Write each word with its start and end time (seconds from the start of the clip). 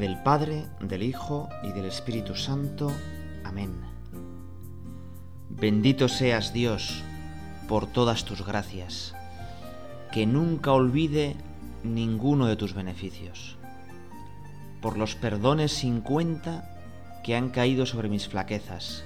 Del 0.00 0.16
Padre, 0.16 0.66
del 0.80 1.02
Hijo 1.02 1.50
y 1.62 1.72
del 1.72 1.84
Espíritu 1.84 2.34
Santo. 2.34 2.90
Amén. 3.44 3.82
Bendito 5.50 6.08
seas 6.08 6.54
Dios 6.54 7.02
por 7.68 7.86
todas 7.86 8.24
tus 8.24 8.42
gracias, 8.46 9.14
que 10.10 10.24
nunca 10.24 10.72
olvide 10.72 11.36
ninguno 11.84 12.46
de 12.46 12.56
tus 12.56 12.72
beneficios, 12.72 13.58
por 14.80 14.96
los 14.96 15.16
perdones 15.16 15.72
sin 15.72 16.00
cuenta 16.00 16.80
que 17.22 17.36
han 17.36 17.50
caído 17.50 17.84
sobre 17.84 18.08
mis 18.08 18.26
flaquezas 18.26 19.04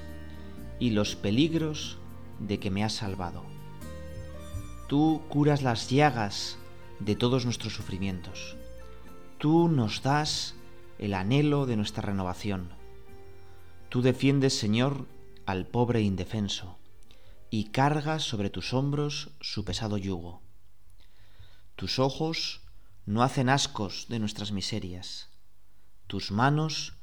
y 0.79 0.91
los 0.91 1.17
peligros 1.17 1.99
de 2.39 2.61
que 2.61 2.71
me 2.71 2.85
has 2.85 2.93
salvado. 2.93 3.43
Tú 4.87 5.23
curas 5.29 5.61
las 5.63 5.91
llagas 5.91 6.57
de 7.01 7.17
todos 7.17 7.47
nuestros 7.47 7.75
sufrimientos. 7.75 8.57
Tú 9.39 9.67
nos 9.67 10.01
das 10.01 10.55
el 10.99 11.15
anhelo 11.15 11.67
de 11.67 11.77
nuestra 11.77 12.03
renovación. 12.03 12.71
Tú 13.89 14.03
defiendes, 14.03 14.59
Señor, 14.59 15.07
al 15.47 15.67
pobre 15.67 16.03
indefenso 16.03 16.79
y 17.51 17.67
cargas 17.67 18.23
sobre 18.23 18.51
tus 18.51 18.73
hombros 18.73 19.31
su 19.41 19.65
pesado 19.65 19.97
yugo. 19.97 20.43
Tus 21.77 21.99
ojos 21.99 22.63
no 23.07 23.23
hacen 23.23 23.49
ascos 23.49 24.07
de 24.09 24.19
nuestras 24.19 24.53
miserias. 24.53 25.29
Tus 26.07 26.31
manos 26.31 26.95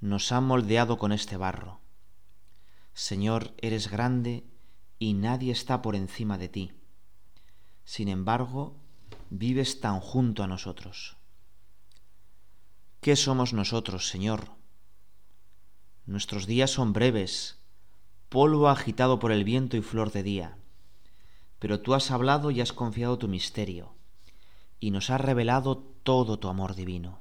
nos 0.00 0.30
han 0.32 0.44
moldeado 0.44 0.98
con 0.98 1.12
este 1.12 1.36
barro. 1.36 1.80
Señor, 2.92 3.54
eres 3.58 3.90
grande 3.90 4.44
y 4.98 5.14
nadie 5.14 5.52
está 5.52 5.82
por 5.82 5.96
encima 5.96 6.38
de 6.38 6.48
ti. 6.48 6.72
Sin 7.84 8.08
embargo, 8.08 8.76
vives 9.30 9.80
tan 9.80 10.00
junto 10.00 10.42
a 10.42 10.46
nosotros. 10.46 11.15
¿Qué 13.06 13.14
somos 13.14 13.52
nosotros, 13.52 14.08
Señor? 14.08 14.48
Nuestros 16.06 16.48
días 16.48 16.72
son 16.72 16.92
breves, 16.92 17.60
polvo 18.28 18.68
agitado 18.68 19.20
por 19.20 19.30
el 19.30 19.44
viento 19.44 19.76
y 19.76 19.80
flor 19.80 20.10
de 20.10 20.24
día, 20.24 20.58
pero 21.60 21.80
tú 21.80 21.94
has 21.94 22.10
hablado 22.10 22.50
y 22.50 22.60
has 22.60 22.72
confiado 22.72 23.16
tu 23.16 23.28
misterio, 23.28 23.94
y 24.80 24.90
nos 24.90 25.10
has 25.10 25.20
revelado 25.20 25.78
todo 26.02 26.40
tu 26.40 26.48
amor 26.48 26.74
divino. 26.74 27.20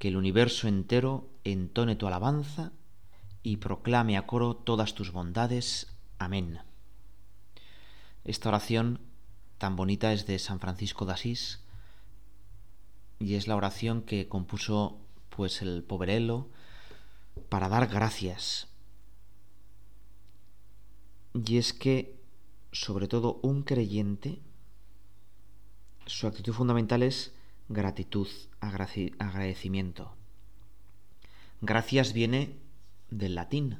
Que 0.00 0.08
el 0.08 0.16
universo 0.16 0.66
entero 0.66 1.30
entone 1.44 1.94
tu 1.94 2.08
alabanza 2.08 2.72
y 3.44 3.58
proclame 3.58 4.16
a 4.16 4.26
coro 4.26 4.56
todas 4.56 4.96
tus 4.96 5.12
bondades. 5.12 5.96
Amén. 6.18 6.58
Esta 8.24 8.48
oración 8.48 8.98
tan 9.56 9.76
bonita 9.76 10.12
es 10.12 10.26
de 10.26 10.40
San 10.40 10.58
Francisco 10.58 11.06
de 11.06 11.12
Asís 11.12 11.60
y 13.18 13.34
es 13.34 13.46
la 13.48 13.56
oración 13.56 14.02
que 14.02 14.28
compuso 14.28 14.98
pues 15.30 15.62
el 15.62 15.82
poverelo 15.82 16.48
para 17.48 17.68
dar 17.68 17.86
gracias. 17.88 18.68
Y 21.34 21.58
es 21.58 21.72
que 21.72 22.18
sobre 22.72 23.08
todo 23.08 23.38
un 23.42 23.62
creyente 23.62 24.40
su 26.08 26.26
actitud 26.26 26.54
fundamental 26.54 27.02
es 27.02 27.34
gratitud, 27.68 28.28
agradecimiento. 28.60 30.14
Gracias 31.60 32.14
viene 32.14 32.56
del 33.10 33.34
latín, 33.34 33.78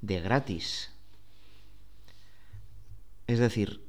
de 0.00 0.20
gratis. 0.20 0.92
Es 3.26 3.38
decir, 3.38 3.84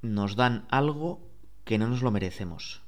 nos 0.00 0.36
dan 0.36 0.66
algo 0.70 1.20
que 1.64 1.76
no 1.76 1.88
nos 1.88 2.00
lo 2.00 2.10
merecemos. 2.10 2.85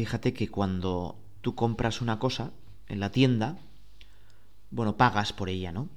Fíjate 0.00 0.32
que 0.32 0.48
cuando 0.48 1.18
tú 1.42 1.54
compras 1.54 2.00
una 2.00 2.18
cosa 2.18 2.52
en 2.88 3.00
la 3.00 3.12
tienda, 3.12 3.58
bueno, 4.70 4.96
pagas 4.96 5.34
por 5.34 5.50
ella, 5.50 5.72
¿no? 5.72 5.90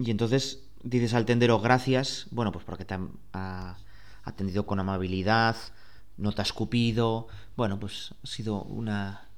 Y 0.00 0.10
entonces 0.10 0.64
dices 0.82 1.14
al 1.14 1.26
tendero 1.26 1.60
gracias, 1.60 2.26
bueno, 2.32 2.50
pues 2.50 2.64
porque 2.64 2.84
te 2.84 2.98
ha 3.34 3.76
atendido 4.24 4.66
con 4.66 4.80
amabilidad, 4.80 5.54
no 6.16 6.32
te 6.32 6.42
ha 6.42 6.44
escupido, 6.44 7.28
bueno, 7.56 7.78
pues 7.78 8.14
ha 8.20 8.26
sido 8.26 8.62
una... 8.64 9.28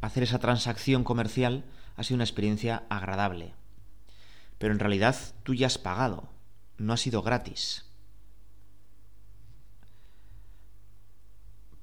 Hacer 0.00 0.24
esa 0.24 0.40
transacción 0.40 1.04
comercial 1.04 1.64
ha 1.94 2.02
sido 2.02 2.16
una 2.16 2.24
experiencia 2.24 2.82
agradable 2.90 3.54
pero 4.58 4.74
en 4.74 4.80
realidad 4.80 5.16
tú 5.44 5.54
ya 5.54 5.68
has 5.68 5.78
pagado, 5.78 6.28
no 6.76 6.92
ha 6.92 6.96
sido 6.98 7.22
gratis. 7.22 7.86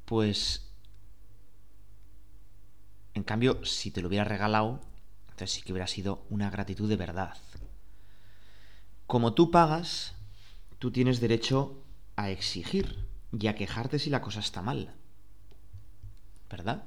Pues, 0.07 0.65
en 3.13 3.23
cambio, 3.23 3.65
si 3.65 3.91
te 3.91 4.01
lo 4.01 4.07
hubiera 4.07 4.23
regalado, 4.23 4.79
entonces 5.25 5.51
sí 5.51 5.61
que 5.63 5.73
hubiera 5.73 5.85
sido 5.85 6.23
una 6.29 6.49
gratitud 6.49 6.87
de 6.87 6.95
verdad. 6.95 7.35
Como 9.05 9.33
tú 9.33 9.51
pagas, 9.51 10.15
tú 10.79 10.91
tienes 10.91 11.19
derecho 11.19 11.83
a 12.15 12.29
exigir 12.29 13.05
y 13.37 13.47
a 13.47 13.55
quejarte 13.55 13.99
si 13.99 14.09
la 14.09 14.21
cosa 14.21 14.39
está 14.39 14.61
mal. 14.61 14.95
¿Verdad? 16.49 16.85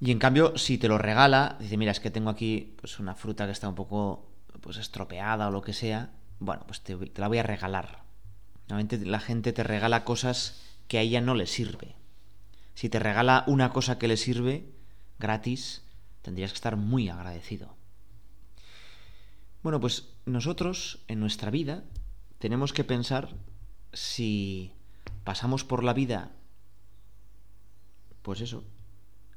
Y 0.00 0.10
en 0.10 0.18
cambio, 0.18 0.58
si 0.58 0.78
te 0.78 0.88
lo 0.88 0.98
regala, 0.98 1.58
dice, 1.60 1.76
mira, 1.76 1.92
es 1.92 2.00
que 2.00 2.10
tengo 2.10 2.30
aquí 2.30 2.74
pues, 2.80 2.98
una 2.98 3.14
fruta 3.14 3.46
que 3.46 3.52
está 3.52 3.68
un 3.68 3.76
poco 3.76 4.32
pues, 4.62 4.78
estropeada 4.78 5.46
o 5.46 5.52
lo 5.52 5.62
que 5.62 5.72
sea, 5.72 6.10
bueno, 6.40 6.64
pues 6.66 6.80
te, 6.80 6.96
te 6.96 7.20
la 7.20 7.28
voy 7.28 7.38
a 7.38 7.44
regalar. 7.44 8.02
Normalmente 8.68 8.98
la 9.06 9.20
gente 9.20 9.52
te 9.52 9.62
regala 9.62 10.02
cosas 10.02 10.66
que 10.88 10.98
a 10.98 11.00
ella 11.02 11.20
no 11.20 11.34
le 11.34 11.46
sirve. 11.46 11.96
Si 12.74 12.88
te 12.88 12.98
regala 12.98 13.44
una 13.46 13.72
cosa 13.72 13.98
que 13.98 14.08
le 14.08 14.16
sirve 14.16 14.70
gratis, 15.18 15.82
tendrías 16.22 16.52
que 16.52 16.56
estar 16.56 16.76
muy 16.76 17.08
agradecido. 17.08 17.74
Bueno, 19.62 19.80
pues 19.80 20.10
nosotros 20.26 21.00
en 21.08 21.20
nuestra 21.20 21.50
vida 21.50 21.84
tenemos 22.38 22.72
que 22.72 22.84
pensar 22.84 23.34
si 23.92 24.72
pasamos 25.24 25.64
por 25.64 25.82
la 25.82 25.92
vida, 25.92 26.30
pues 28.22 28.40
eso, 28.40 28.64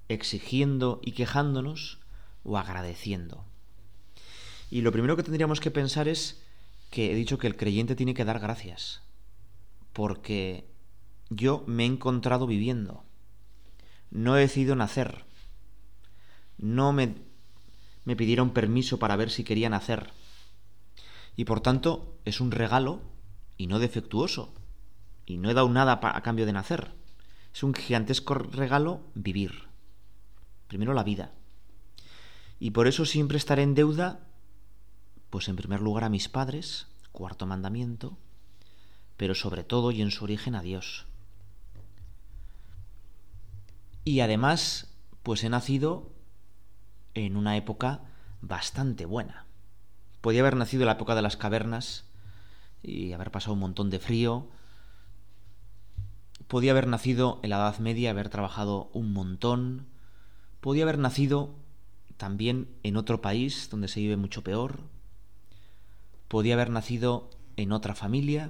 exigiendo 0.07 0.99
y 1.03 1.13
quejándonos 1.13 1.99
o 2.43 2.57
agradeciendo. 2.57 3.45
Y 4.69 4.81
lo 4.81 4.91
primero 4.91 5.15
que 5.15 5.23
tendríamos 5.23 5.59
que 5.59 5.71
pensar 5.71 6.07
es 6.07 6.43
que 6.91 7.11
he 7.11 7.15
dicho 7.15 7.37
que 7.37 7.47
el 7.47 7.55
creyente 7.55 7.95
tiene 7.95 8.13
que 8.13 8.25
dar 8.25 8.39
gracias, 8.39 9.01
porque 9.93 10.68
yo 11.29 11.63
me 11.67 11.83
he 11.83 11.87
encontrado 11.87 12.47
viviendo, 12.47 13.03
no 14.11 14.37
he 14.37 14.41
decidido 14.41 14.75
nacer, 14.75 15.25
no 16.57 16.91
me, 16.93 17.15
me 18.05 18.15
pidieron 18.15 18.51
permiso 18.51 18.99
para 18.99 19.15
ver 19.15 19.29
si 19.29 19.43
quería 19.43 19.69
nacer, 19.69 20.11
y 21.35 21.45
por 21.45 21.61
tanto 21.61 22.19
es 22.25 22.41
un 22.41 22.51
regalo 22.51 23.01
y 23.57 23.67
no 23.67 23.79
defectuoso, 23.79 24.53
y 25.25 25.37
no 25.37 25.49
he 25.49 25.53
dado 25.53 25.69
nada 25.69 25.99
a 26.01 26.21
cambio 26.21 26.45
de 26.45 26.53
nacer, 26.53 26.93
es 27.53 27.63
un 27.63 27.73
gigantesco 27.73 28.35
regalo 28.35 29.01
vivir. 29.15 29.67
Primero 30.67 30.93
la 30.93 31.03
vida. 31.03 31.33
Y 32.59 32.71
por 32.71 32.87
eso 32.87 33.05
siempre 33.05 33.37
estaré 33.37 33.63
en 33.63 33.73
deuda, 33.73 34.19
pues 35.29 35.47
en 35.47 35.55
primer 35.55 35.81
lugar 35.81 36.03
a 36.03 36.09
mis 36.09 36.29
padres, 36.29 36.87
cuarto 37.11 37.45
mandamiento, 37.45 38.17
pero 39.17 39.35
sobre 39.35 39.63
todo 39.63 39.91
y 39.91 40.01
en 40.01 40.11
su 40.11 40.23
origen 40.23 40.55
a 40.55 40.61
Dios. 40.61 41.05
Y 44.09 44.21
además, 44.21 44.87
pues 45.21 45.43
he 45.43 45.49
nacido 45.49 46.09
en 47.13 47.37
una 47.37 47.55
época 47.57 48.01
bastante 48.41 49.05
buena. 49.05 49.45
Podía 50.19 50.41
haber 50.41 50.55
nacido 50.55 50.81
en 50.81 50.87
la 50.87 50.93
época 50.93 51.13
de 51.13 51.21
las 51.21 51.37
cavernas 51.37 52.05
y 52.81 53.13
haber 53.13 53.29
pasado 53.29 53.53
un 53.53 53.59
montón 53.59 53.91
de 53.91 53.99
frío. 53.99 54.47
Podía 56.47 56.71
haber 56.71 56.87
nacido 56.87 57.39
en 57.43 57.51
la 57.51 57.57
Edad 57.57 57.77
Media, 57.77 58.09
haber 58.09 58.29
trabajado 58.29 58.89
un 58.93 59.13
montón, 59.13 59.85
Podía 60.59 60.85
haber 60.85 60.97
nacido 60.97 61.53
también 62.17 62.67
en 62.81 62.97
otro 62.97 63.21
país 63.21 63.69
donde 63.69 63.89
se 63.89 63.99
vive 63.99 64.17
mucho 64.17 64.43
peor. 64.43 64.79
Podía 66.27 66.55
haber 66.55 66.71
nacido 66.71 67.29
en 67.57 67.73
otra 67.73 67.93
familia 67.93 68.49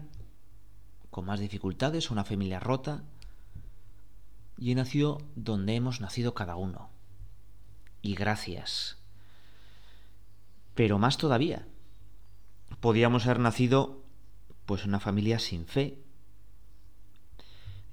con 1.09 1.25
más 1.25 1.41
dificultades, 1.41 2.11
una 2.11 2.23
familia 2.23 2.61
rota. 2.61 3.03
Y 4.59 4.71
he 4.71 4.75
nacido 4.75 5.19
donde 5.35 5.75
hemos 5.75 6.01
nacido 6.01 6.33
cada 6.33 6.55
uno. 6.55 6.89
Y 8.01 8.15
gracias. 8.15 8.97
Pero 10.75 10.99
más 10.99 11.17
todavía. 11.17 11.65
Podíamos 12.81 13.25
haber 13.25 13.39
nacido 13.39 14.03
pues 14.65 14.83
en 14.83 14.89
una 14.89 14.99
familia 14.99 15.39
sin 15.39 15.65
fe. 15.65 15.97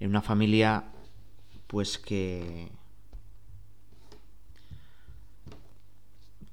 En 0.01 0.11
una 0.11 0.23
familia 0.23 0.91
pues 1.67 1.99
que 1.99 2.71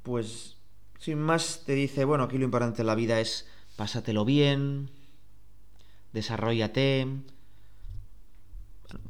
pues 0.03 0.57
sin 0.99 1.19
más 1.19 1.63
te 1.65 1.73
dice, 1.73 2.05
bueno, 2.05 2.25
aquí 2.25 2.37
lo 2.37 2.45
importante 2.45 2.81
en 2.81 2.87
la 2.87 2.95
vida 2.95 3.19
es 3.19 3.47
pásatelo 3.75 4.25
bien, 4.25 4.89
desarrollate. 6.11 7.07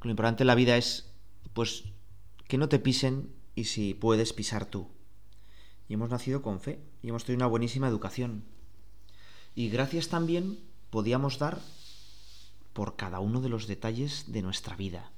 Lo 0.01 0.09
importante 0.09 0.43
en 0.43 0.47
la 0.47 0.55
vida 0.55 0.77
es, 0.77 1.09
pues, 1.53 1.83
que 2.47 2.57
no 2.57 2.69
te 2.69 2.79
pisen 2.79 3.29
y 3.55 3.65
si 3.65 3.93
puedes 3.93 4.33
pisar 4.33 4.65
tú. 4.65 4.87
Y 5.87 5.93
hemos 5.93 6.09
nacido 6.09 6.41
con 6.41 6.59
fe 6.59 6.79
y 7.01 7.09
hemos 7.09 7.25
tenido 7.25 7.39
una 7.39 7.47
buenísima 7.47 7.87
educación. 7.87 8.43
Y 9.55 9.69
gracias 9.69 10.09
también 10.09 10.59
podíamos 10.89 11.39
dar 11.39 11.59
por 12.73 12.95
cada 12.95 13.19
uno 13.19 13.41
de 13.41 13.49
los 13.49 13.67
detalles 13.67 14.31
de 14.31 14.41
nuestra 14.41 14.75
vida. 14.75 15.11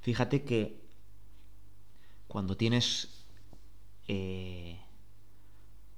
Fíjate 0.00 0.44
que 0.44 0.80
cuando 2.28 2.56
tienes 2.56 3.08
eh, 4.08 4.78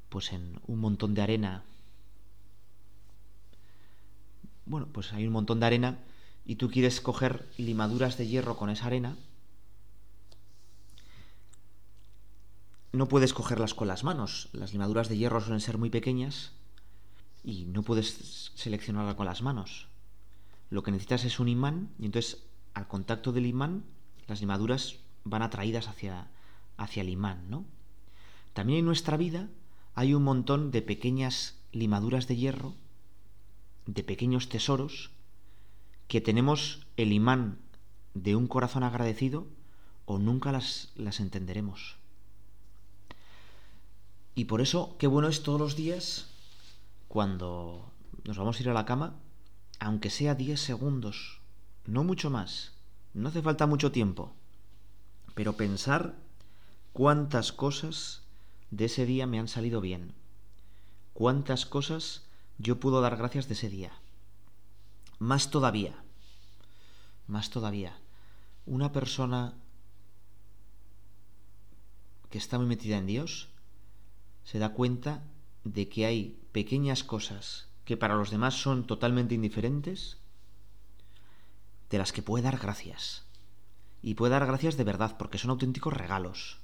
pues 0.09 0.33
en 0.33 0.61
un 0.67 0.81
montón 0.81 1.15
de 1.15 1.23
arena, 1.23 1.65
bueno, 4.65 4.89
pues 4.93 5.13
hay 5.13 5.27
un 5.27 5.33
montón 5.33 5.61
de 5.61 5.67
arena 5.67 5.99
y 6.47 6.57
tú 6.57 6.71
quieres 6.71 7.01
coger 7.01 7.49
limaduras 7.59 8.17
de 8.17 8.27
hierro 8.29 8.57
con 8.57 8.71
esa 8.71 8.87
arena, 8.87 9.17
no 12.93 13.09
puedes 13.09 13.35
cogerlas 13.35 13.75
con 13.75 13.89
las 13.89 14.05
manos. 14.05 14.49
Las 14.53 14.73
limaduras 14.73 15.09
de 15.09 15.19
hierro 15.19 15.41
suelen 15.41 15.61
ser 15.61 15.77
muy 15.77 15.91
pequeñas 15.91 16.53
y 17.45 17.65
no 17.65 17.83
puedes 17.83 18.53
seleccionarla 18.55 19.17
con 19.17 19.27
las 19.27 19.43
manos. 19.43 19.89
Lo 20.71 20.83
que 20.83 20.93
necesitas 20.93 21.25
es 21.25 21.39
un 21.39 21.49
imán 21.49 21.91
y 21.99 22.07
entonces 22.07 22.43
al 22.75 22.89
contacto 22.89 23.33
del 23.33 23.47
imán 23.47 23.85
las 24.27 24.41
limaduras 24.41 24.97
van 25.25 25.43
atraídas 25.43 25.89
hacia, 25.89 26.29
hacia 26.77 27.03
el 27.03 27.09
imán, 27.09 27.51
¿no? 27.51 27.65
También 28.55 28.81
en 28.81 28.87
nuestra 28.87 29.17
vida 29.17 29.49
hay 29.95 30.15
un 30.15 30.23
montón 30.23 30.71
de 30.71 30.83
pequeñas 30.83 31.57
limaduras 31.73 32.27
de 32.29 32.37
hierro, 32.37 32.75
de 33.87 34.03
pequeños 34.03 34.49
tesoros, 34.49 35.11
que 36.09 36.21
tenemos 36.21 36.87
el 36.97 37.13
imán 37.13 37.59
de 38.15 38.37
un 38.37 38.47
corazón 38.47 38.83
agradecido 38.83 39.47
o 40.05 40.19
nunca 40.19 40.53
las, 40.53 40.93
las 40.95 41.21
entenderemos. 41.21 41.97
Y 44.35 44.45
por 44.45 44.61
eso, 44.61 44.97
qué 44.99 45.07
bueno 45.07 45.29
es 45.29 45.43
todos 45.43 45.61
los 45.61 45.77
días, 45.77 46.27
cuando 47.09 47.91
nos 48.25 48.37
vamos 48.39 48.59
a 48.59 48.63
ir 48.63 48.69
a 48.69 48.75
la 48.75 48.85
cama, 48.85 49.15
aunque 49.81 50.11
sea 50.11 50.35
10 50.35 50.61
segundos, 50.61 51.41
no 51.87 52.05
mucho 52.05 52.31
más, 52.31 52.73
no 53.15 53.29
hace 53.29 53.43
falta 53.43 53.67
mucho 53.67 53.93
tiempo, 53.93 54.33
pero 55.35 55.55
pensar 55.55 56.17
cuántas 56.93 57.53
cosas 57.53 58.23
de 58.71 58.87
ese 58.87 59.07
día 59.07 59.27
me 59.27 59.39
han 59.39 59.49
salido 59.49 59.81
bien, 59.81 60.13
cuántas 61.15 61.67
cosas 61.67 62.25
yo 62.59 62.79
puedo 62.81 63.01
dar 63.01 63.17
gracias 63.17 63.49
de 63.49 63.55
ese 63.55 63.71
día. 63.71 63.93
Más 65.19 65.51
todavía, 65.51 66.05
más 67.27 67.51
todavía, 67.51 67.99
una 68.67 68.93
persona 68.93 69.55
que 72.31 72.39
está 72.39 72.59
muy 72.59 72.67
metida 72.67 72.99
en 72.99 73.07
Dios, 73.07 73.49
se 74.45 74.59
da 74.59 74.75
cuenta 74.75 75.23
de 75.65 75.89
que 75.89 76.07
hay 76.07 76.39
pequeñas 76.53 77.03
cosas 77.03 77.69
que 77.85 77.97
para 77.97 78.17
los 78.17 78.31
demás 78.31 78.61
son 78.61 78.87
totalmente 78.87 79.35
indiferentes, 79.35 80.19
de 81.89 81.99
las 81.99 82.13
que 82.13 82.23
puede 82.23 82.45
dar 82.45 82.59
gracias. 82.59 83.25
Y 84.03 84.15
puede 84.15 84.33
dar 84.33 84.47
gracias 84.47 84.77
de 84.77 84.85
verdad, 84.85 85.17
porque 85.17 85.39
son 85.39 85.51
auténticos 85.51 85.95
regalos. 85.95 86.59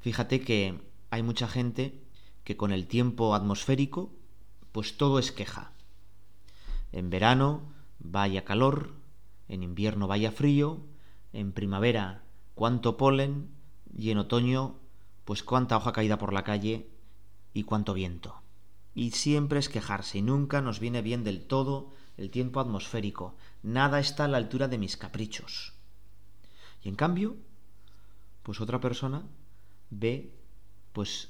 Fíjate 0.00 0.40
que 0.42 0.80
hay 1.10 1.22
mucha 1.22 1.48
gente 1.48 2.02
que 2.44 2.56
con 2.56 2.72
el 2.72 2.86
tiempo 2.86 3.34
atmosférico, 3.34 4.12
pues 4.72 4.96
todo 4.96 5.18
es 5.18 5.32
queja. 5.32 5.72
En 6.92 7.10
verano 7.10 7.72
vaya 7.98 8.44
calor, 8.44 8.94
en 9.48 9.62
invierno 9.62 10.06
vaya 10.06 10.32
frío, 10.32 10.80
en 11.32 11.52
primavera 11.52 12.22
cuánto 12.54 12.96
polen 12.96 13.50
y 13.96 14.10
en 14.10 14.18
otoño 14.18 14.76
pues 15.24 15.42
cuánta 15.42 15.76
hoja 15.76 15.92
caída 15.92 16.18
por 16.18 16.32
la 16.32 16.44
calle 16.44 16.90
y 17.52 17.64
cuánto 17.64 17.94
viento. 17.94 18.42
Y 18.94 19.12
siempre 19.12 19.60
es 19.60 19.68
quejarse 19.68 20.18
y 20.18 20.22
nunca 20.22 20.60
nos 20.60 20.80
viene 20.80 21.02
bien 21.02 21.22
del 21.22 21.46
todo 21.46 21.92
el 22.16 22.30
tiempo 22.30 22.60
atmosférico. 22.60 23.36
Nada 23.62 24.00
está 24.00 24.24
a 24.24 24.28
la 24.28 24.38
altura 24.38 24.68
de 24.68 24.78
mis 24.78 24.96
caprichos. 24.96 25.74
Y 26.82 26.88
en 26.88 26.96
cambio, 26.96 27.36
pues 28.42 28.60
otra 28.60 28.80
persona 28.80 29.22
ve 29.90 30.32
pues 30.92 31.28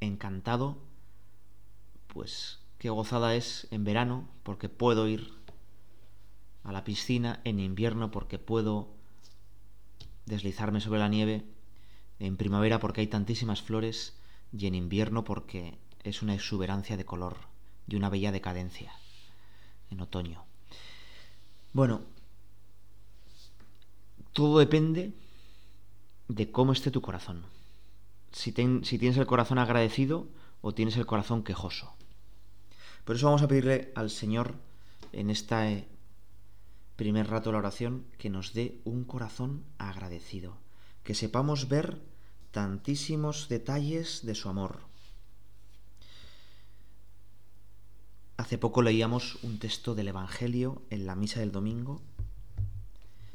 encantado 0.00 0.78
pues 2.08 2.61
qué 2.82 2.90
gozada 2.90 3.36
es 3.36 3.68
en 3.70 3.84
verano 3.84 4.28
porque 4.42 4.68
puedo 4.68 5.06
ir 5.06 5.32
a 6.64 6.72
la 6.72 6.82
piscina, 6.82 7.40
en 7.44 7.60
invierno 7.60 8.10
porque 8.10 8.40
puedo 8.40 8.88
deslizarme 10.26 10.80
sobre 10.80 10.98
la 10.98 11.06
nieve, 11.06 11.44
en 12.18 12.36
primavera 12.36 12.80
porque 12.80 13.00
hay 13.00 13.06
tantísimas 13.06 13.62
flores 13.62 14.18
y 14.52 14.66
en 14.66 14.74
invierno 14.74 15.22
porque 15.22 15.78
es 16.02 16.22
una 16.22 16.34
exuberancia 16.34 16.96
de 16.96 17.04
color 17.04 17.36
y 17.86 17.94
una 17.94 18.08
bella 18.08 18.32
decadencia 18.32 18.92
en 19.92 20.00
otoño. 20.00 20.44
Bueno, 21.72 22.00
todo 24.32 24.58
depende 24.58 25.12
de 26.26 26.50
cómo 26.50 26.72
esté 26.72 26.90
tu 26.90 27.00
corazón. 27.00 27.44
Si, 28.32 28.50
si, 28.50 28.98
tienes 28.98 29.18
el 29.18 29.26
corazón 29.26 29.60
agradecido 29.60 30.26
o 30.62 30.74
tienes 30.74 30.96
el 30.96 31.06
corazón 31.06 31.44
quejoso. 31.44 31.94
Por 33.04 33.16
eso 33.16 33.26
vamos 33.26 33.42
a 33.42 33.48
pedirle 33.48 33.92
al 33.94 34.10
Señor 34.10 34.54
en 35.12 35.30
esta 35.30 35.68
primer 36.96 37.28
rato 37.28 37.50
de 37.50 37.54
la 37.54 37.58
oración, 37.58 38.04
que 38.18 38.30
nos 38.30 38.52
dé 38.52 38.80
un 38.84 39.04
corazón 39.04 39.64
agradecido, 39.78 40.58
que 41.02 41.14
sepamos 41.14 41.68
ver 41.68 42.00
tantísimos 42.52 43.48
detalles 43.48 44.24
de 44.24 44.34
su 44.34 44.48
amor. 44.48 44.80
Hace 48.36 48.58
poco 48.58 48.82
leíamos 48.82 49.38
un 49.42 49.58
texto 49.58 49.94
del 49.94 50.08
Evangelio 50.08 50.82
en 50.90 51.06
la 51.06 51.16
misa 51.16 51.40
del 51.40 51.52
domingo 51.52 52.02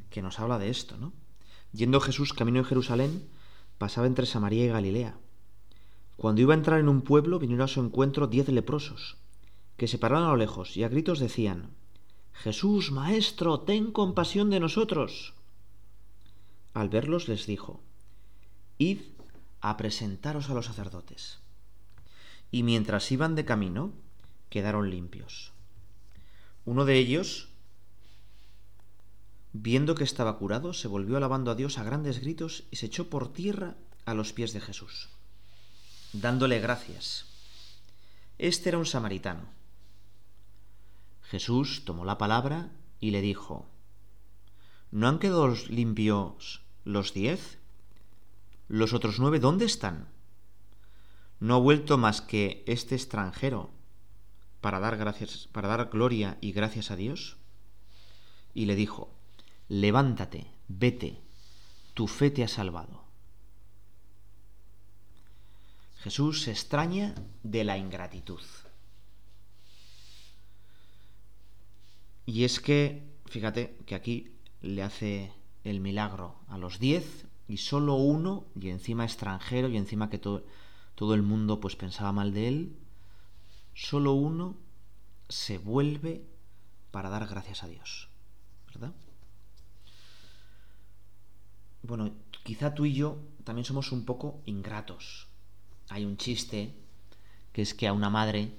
que 0.09 0.21
nos 0.21 0.39
habla 0.39 0.59
de 0.59 0.69
esto, 0.69 0.97
¿no? 0.97 1.11
Yendo 1.73 1.99
Jesús 1.99 2.33
camino 2.33 2.59
en 2.59 2.65
Jerusalén, 2.65 3.27
pasaba 3.77 4.07
entre 4.07 4.25
Samaria 4.25 4.65
y 4.65 4.69
Galilea. 4.69 5.17
Cuando 6.15 6.41
iba 6.41 6.53
a 6.53 6.57
entrar 6.57 6.79
en 6.79 6.89
un 6.89 7.01
pueblo, 7.01 7.37
vinieron 7.37 7.65
a 7.65 7.67
su 7.67 7.81
encuentro 7.81 8.27
diez 8.27 8.47
leprosos, 8.47 9.17
que 9.77 9.87
se 9.87 9.97
pararon 9.97 10.25
a 10.25 10.31
lo 10.31 10.37
lejos 10.37 10.75
y 10.75 10.83
a 10.83 10.89
gritos 10.89 11.19
decían, 11.19 11.69
Jesús, 12.33 12.91
Maestro, 12.91 13.61
ten 13.61 13.91
compasión 13.91 14.49
de 14.49 14.59
nosotros. 14.59 15.33
Al 16.73 16.89
verlos 16.89 17.27
les 17.27 17.45
dijo, 17.47 17.81
Id 18.77 19.01
a 19.61 19.77
presentaros 19.77 20.49
a 20.49 20.53
los 20.53 20.65
sacerdotes. 20.65 21.39
Y 22.51 22.63
mientras 22.63 23.11
iban 23.11 23.35
de 23.35 23.45
camino, 23.45 23.91
quedaron 24.49 24.89
limpios. 24.89 25.51
Uno 26.65 26.85
de 26.85 26.97
ellos, 26.97 27.49
viendo 29.53 29.95
que 29.95 30.03
estaba 30.03 30.37
curado, 30.37 30.73
se 30.73 30.87
volvió 30.87 31.17
alabando 31.17 31.49
a 31.49 31.55
Dios 31.55 31.77
a 31.77 31.83
grandes 31.83 32.19
gritos 32.19 32.65
y 32.71 32.77
se 32.77 32.85
echó 32.85 33.09
por 33.09 33.33
tierra 33.33 33.75
a 34.05 34.13
los 34.13 34.31
pies 34.33 34.53
de 34.53 34.61
Jesús, 34.61 35.09
dándole 36.13 36.59
gracias. 36.59 37.25
Este 38.37 38.69
era 38.69 38.77
un 38.77 38.85
samaritano. 38.85 39.56
Jesús 41.29 41.83
tomó 41.83 42.05
la 42.05 42.17
palabra 42.17 42.71
y 43.01 43.11
le 43.11 43.21
dijo, 43.21 43.67
¿No 44.91 45.09
han 45.09 45.19
quedado 45.19 45.53
limpios 45.69 46.61
los 46.85 47.13
diez? 47.13 47.59
¿Los 48.69 48.93
otros 48.93 49.19
nueve 49.19 49.39
dónde 49.39 49.65
están? 49.65 50.07
¿No 51.41 51.55
ha 51.55 51.59
vuelto 51.59 51.97
más 51.97 52.21
que 52.21 52.63
este 52.65 52.95
extranjero 52.95 53.71
para 54.61 54.79
dar 54.79 54.95
gracias, 54.95 55.49
para 55.51 55.67
dar 55.67 55.89
gloria 55.89 56.37
y 56.39 56.53
gracias 56.53 56.91
a 56.91 56.95
Dios? 56.95 57.35
Y 58.53 58.65
le 58.65 58.75
dijo, 58.75 59.13
Levántate, 59.67 60.47
vete, 60.69 61.21
tu 61.93 62.07
fe 62.07 62.31
te 62.31 62.45
ha 62.45 62.47
salvado. 62.47 63.03
Jesús 65.97 66.43
se 66.43 66.51
extraña 66.51 67.15
de 67.43 67.65
la 67.65 67.77
ingratitud. 67.77 68.39
Y 72.27 72.43
es 72.43 72.59
que, 72.59 73.01
fíjate 73.25 73.77
que 73.85 73.95
aquí 73.95 74.35
le 74.61 74.83
hace 74.83 75.31
el 75.63 75.79
milagro 75.79 76.35
a 76.49 76.57
los 76.57 76.77
diez 76.77 77.25
y 77.47 77.55
solo 77.55 77.95
uno, 77.95 78.45
y 78.53 78.69
encima 78.69 79.05
extranjero, 79.05 79.69
y 79.69 79.77
encima 79.77 80.09
que 80.09 80.17
todo, 80.17 80.43
todo 80.95 81.13
el 81.13 81.23
mundo 81.23 81.61
pues 81.61 81.77
pensaba 81.77 82.11
mal 82.11 82.33
de 82.33 82.49
él, 82.49 82.75
solo 83.73 84.11
uno 84.11 84.57
se 85.29 85.57
vuelve 85.57 86.25
para 86.91 87.09
dar 87.09 87.27
gracias 87.27 87.63
a 87.63 87.69
Dios. 87.69 88.09
¿Verdad? 88.67 88.93
Bueno, 91.81 92.11
quizá 92.43 92.75
tú 92.75 92.83
y 92.83 92.93
yo 92.93 93.19
también 93.45 93.63
somos 93.63 93.93
un 93.93 94.03
poco 94.03 94.41
ingratos. 94.45 95.27
Hay 95.87 96.03
un 96.03 96.17
chiste 96.17 96.75
que 97.53 97.61
es 97.61 97.73
que 97.73 97.87
a 97.87 97.93
una 97.93 98.09
madre 98.09 98.51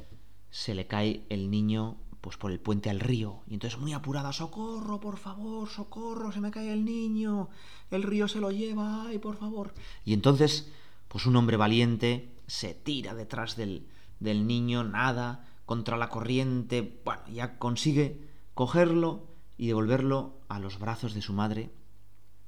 se 0.50 0.74
le 0.74 0.86
cae 0.86 1.26
el 1.28 1.50
niño 1.50 1.98
pues 2.28 2.36
por 2.36 2.52
el 2.52 2.60
puente 2.60 2.90
al 2.90 3.00
río 3.00 3.40
y 3.46 3.54
entonces 3.54 3.80
muy 3.80 3.94
apurada, 3.94 4.34
socorro, 4.34 5.00
por 5.00 5.16
favor, 5.16 5.66
socorro, 5.66 6.30
se 6.30 6.42
me 6.42 6.50
cae 6.50 6.70
el 6.70 6.84
niño, 6.84 7.48
el 7.90 8.02
río 8.02 8.28
se 8.28 8.38
lo 8.38 8.50
lleva, 8.50 9.04
ay, 9.04 9.16
por 9.18 9.38
favor. 9.38 9.72
Y 10.04 10.12
entonces, 10.12 10.70
pues 11.08 11.24
un 11.24 11.36
hombre 11.36 11.56
valiente 11.56 12.30
se 12.46 12.74
tira 12.74 13.14
detrás 13.14 13.56
del, 13.56 13.88
del 14.20 14.46
niño, 14.46 14.84
nada, 14.84 15.48
contra 15.64 15.96
la 15.96 16.10
corriente, 16.10 17.00
bueno, 17.02 17.22
ya 17.32 17.58
consigue 17.58 18.28
cogerlo 18.52 19.26
y 19.56 19.68
devolverlo 19.68 20.34
a 20.48 20.58
los 20.58 20.78
brazos 20.78 21.14
de 21.14 21.22
su 21.22 21.32
madre, 21.32 21.70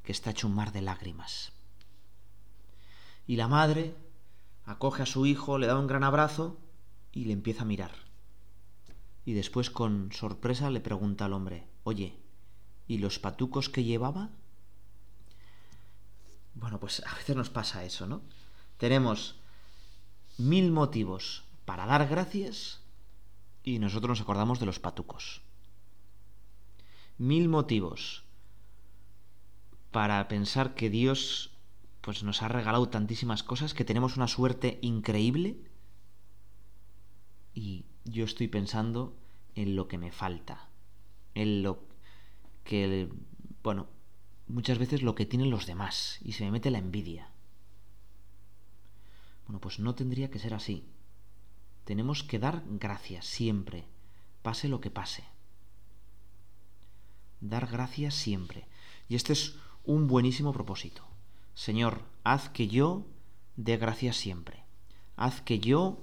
que 0.02 0.12
está 0.12 0.28
hecho 0.32 0.46
un 0.46 0.56
mar 0.56 0.72
de 0.72 0.82
lágrimas. 0.82 1.54
Y 3.26 3.37
la 3.37 3.49
madre 3.49 3.94
acoge 4.66 5.04
a 5.04 5.06
su 5.06 5.25
hijo, 5.25 5.56
le 5.56 5.68
da 5.68 5.78
un 5.78 5.87
gran 5.87 6.04
abrazo 6.04 6.58
y 7.12 7.25
le 7.25 7.32
empieza 7.32 7.62
a 7.62 7.64
mirar. 7.64 8.10
Y 9.25 9.35
después 9.35 9.71
con 9.71 10.12
sorpresa 10.12 10.71
le 10.71 10.81
pregunta 10.81 11.27
al 11.27 11.33
hombre, 11.33 11.67
oye, 11.85 12.17
¿y 12.87 12.99
los 12.99 13.19
patucos 13.19 13.69
que 13.69 13.85
llevaba? 13.85 14.31
Bueno, 16.55 16.81
pues 16.81 17.03
a 17.07 17.15
veces 17.15 17.37
nos 17.37 17.50
pasa 17.50 17.85
eso, 17.85 18.07
¿no? 18.07 18.23
Tenemos 18.79 19.37
mil 20.39 20.73
motivos 20.73 21.45
para 21.65 21.87
dar 21.87 22.09
gracias 22.09 22.81
y 23.62 23.79
nosotros 23.79 24.09
nos 24.11 24.21
acordamos 24.23 24.59
de 24.59 24.67
los 24.67 24.81
patucos. 24.81 25.43
Mil 27.19 27.49
motivos 27.49 28.25
para 29.91 30.27
pensar 30.29 30.75
que 30.75 30.89
Dios 30.89 31.50
pues 32.00 32.23
nos 32.23 32.43
ha 32.43 32.49
regalado 32.49 32.89
tantísimas 32.89 33.43
cosas, 33.43 33.75
que 33.75 33.85
tenemos 33.85 34.17
una 34.17 34.29
suerte 34.29 34.79
increíble 34.81 35.59
y 37.55 37.85
yo 38.04 38.25
estoy 38.25 38.49
pensando 38.49 39.16
en 39.54 39.76
lo 39.76 39.88
que 39.88 39.99
me 39.99 40.12
falta, 40.12 40.69
en 41.35 41.62
lo 41.62 41.83
que, 42.64 43.09
bueno, 43.62 43.88
muchas 44.49 44.78
veces 44.78 45.02
lo 45.02 45.14
que 45.14 45.26
tienen 45.26 45.50
los 45.50 45.66
demás 45.66 46.19
y 46.23 46.33
se 46.33 46.45
me 46.45 46.52
mete 46.52 46.71
la 46.71 46.78
envidia. 46.78 47.30
Bueno, 49.47 49.61
pues 49.61 49.78
no 49.78 49.95
tendría 49.95 50.30
que 50.30 50.38
ser 50.38 50.54
así. 50.54 50.85
Tenemos 51.85 52.23
que 52.23 52.38
dar 52.38 52.62
gracias 52.66 53.26
siempre, 53.26 53.85
pase 54.42 54.69
lo 54.69 54.80
que 54.80 54.90
pase. 54.90 55.25
Dar 57.40 57.66
gracias 57.66 58.14
siempre. 58.14 58.66
Y 59.09 59.16
este 59.16 59.33
es 59.33 59.57
un 59.85 60.07
buenísimo 60.07 60.52
propósito. 60.52 61.04
Señor, 61.54 62.02
haz 62.23 62.49
que 62.50 62.69
yo 62.69 63.07
dé 63.57 63.76
gracias 63.76 64.16
siempre. 64.16 64.62
Haz 65.16 65.40
que 65.40 65.59
yo 65.59 65.99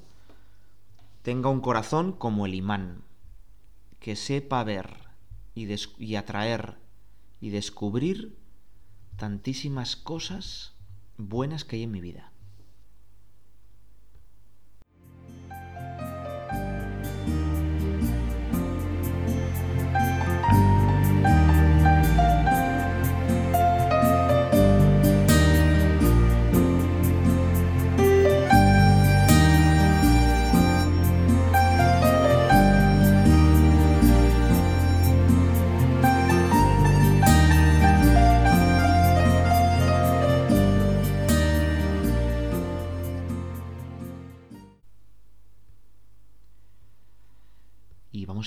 tenga 1.28 1.50
un 1.50 1.60
corazón 1.60 2.14
como 2.14 2.46
el 2.46 2.56
imán, 2.56 3.04
que 4.00 4.16
sepa 4.16 4.64
ver 4.64 4.96
y, 5.56 6.16
atraer 6.16 6.78
y 7.42 7.50
descubrir 7.50 8.38
tantísimas 9.18 9.98
cosas 9.98 10.78
buenas 11.18 11.66
que 11.66 11.76
hay 11.76 11.84
en 11.84 11.92
mi 11.92 12.00
vida. 12.00 12.32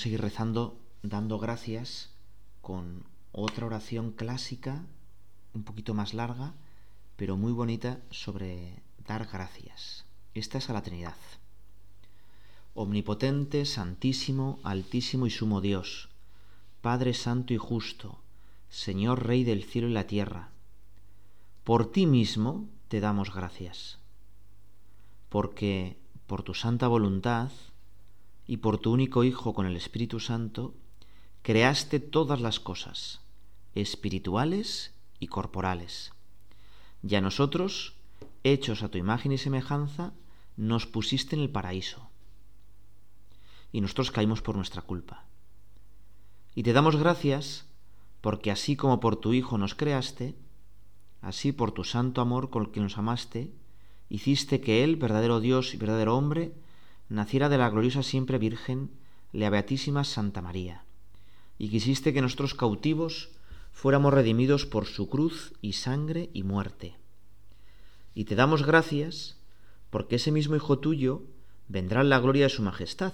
Seguir 0.01 0.19
rezando, 0.19 0.79
dando 1.03 1.37
gracias 1.37 2.09
con 2.61 3.03
otra 3.31 3.67
oración 3.67 4.11
clásica, 4.11 4.83
un 5.53 5.63
poquito 5.63 5.93
más 5.93 6.15
larga, 6.15 6.53
pero 7.17 7.37
muy 7.37 7.51
bonita 7.51 7.99
sobre 8.09 8.81
dar 9.05 9.27
gracias. 9.31 10.05
Esta 10.33 10.57
es 10.57 10.69
a 10.71 10.73
la 10.73 10.81
Trinidad. 10.81 11.15
Omnipotente, 12.73 13.65
Santísimo, 13.65 14.59
Altísimo 14.63 15.27
y 15.27 15.29
Sumo 15.29 15.61
Dios, 15.61 16.09
Padre 16.81 17.13
Santo 17.13 17.53
y 17.53 17.57
Justo, 17.57 18.19
Señor 18.69 19.27
Rey 19.27 19.43
del 19.43 19.63
cielo 19.63 19.87
y 19.87 19.93
la 19.93 20.07
tierra, 20.07 20.49
por 21.63 21.91
ti 21.91 22.07
mismo 22.07 22.67
te 22.87 23.01
damos 23.01 23.31
gracias, 23.31 23.99
porque 25.29 25.97
por 26.25 26.41
tu 26.41 26.55
santa 26.55 26.87
voluntad 26.87 27.51
y 28.51 28.57
por 28.57 28.79
tu 28.79 28.91
único 28.91 29.23
Hijo 29.23 29.53
con 29.53 29.65
el 29.65 29.77
Espíritu 29.77 30.19
Santo, 30.19 30.73
creaste 31.41 32.01
todas 32.01 32.41
las 32.41 32.59
cosas, 32.59 33.21
espirituales 33.75 34.93
y 35.21 35.27
corporales. 35.27 36.11
Y 37.01 37.15
a 37.15 37.21
nosotros, 37.21 37.95
hechos 38.43 38.83
a 38.83 38.89
tu 38.89 38.97
imagen 38.97 39.31
y 39.31 39.37
semejanza, 39.37 40.11
nos 40.57 40.85
pusiste 40.85 41.37
en 41.37 41.43
el 41.43 41.49
paraíso. 41.49 42.09
Y 43.71 43.79
nosotros 43.79 44.11
caímos 44.11 44.41
por 44.41 44.57
nuestra 44.57 44.81
culpa. 44.81 45.23
Y 46.53 46.63
te 46.63 46.73
damos 46.73 46.97
gracias 46.97 47.67
porque 48.19 48.51
así 48.51 48.75
como 48.75 48.99
por 48.99 49.15
tu 49.15 49.31
Hijo 49.31 49.57
nos 49.57 49.75
creaste, 49.75 50.35
así 51.21 51.53
por 51.53 51.71
tu 51.71 51.85
santo 51.85 52.19
amor 52.19 52.49
con 52.49 52.63
el 52.63 52.71
que 52.71 52.81
nos 52.81 52.97
amaste, 52.97 53.53
hiciste 54.09 54.59
que 54.59 54.83
Él, 54.83 54.97
verdadero 54.97 55.39
Dios 55.39 55.73
y 55.73 55.77
verdadero 55.77 56.17
hombre, 56.17 56.53
naciera 57.11 57.49
de 57.49 57.57
la 57.57 57.69
gloriosa 57.69 58.03
siempre 58.03 58.37
Virgen, 58.37 58.89
la 59.33 59.49
Beatísima 59.49 60.03
Santa 60.03 60.41
María, 60.41 60.85
y 61.57 61.69
quisiste 61.69 62.13
que 62.13 62.21
nosotros 62.21 62.53
cautivos 62.53 63.29
fuéramos 63.71 64.13
redimidos 64.13 64.65
por 64.65 64.85
su 64.85 65.09
cruz 65.09 65.53
y 65.61 65.73
sangre 65.73 66.29
y 66.33 66.43
muerte. 66.43 66.95
Y 68.13 68.25
te 68.25 68.35
damos 68.35 68.65
gracias 68.65 69.37
porque 69.89 70.15
ese 70.15 70.31
mismo 70.31 70.55
Hijo 70.55 70.79
tuyo 70.79 71.23
vendrá 71.67 72.01
en 72.01 72.09
la 72.09 72.19
gloria 72.19 72.45
de 72.45 72.49
su 72.49 72.61
majestad, 72.61 73.13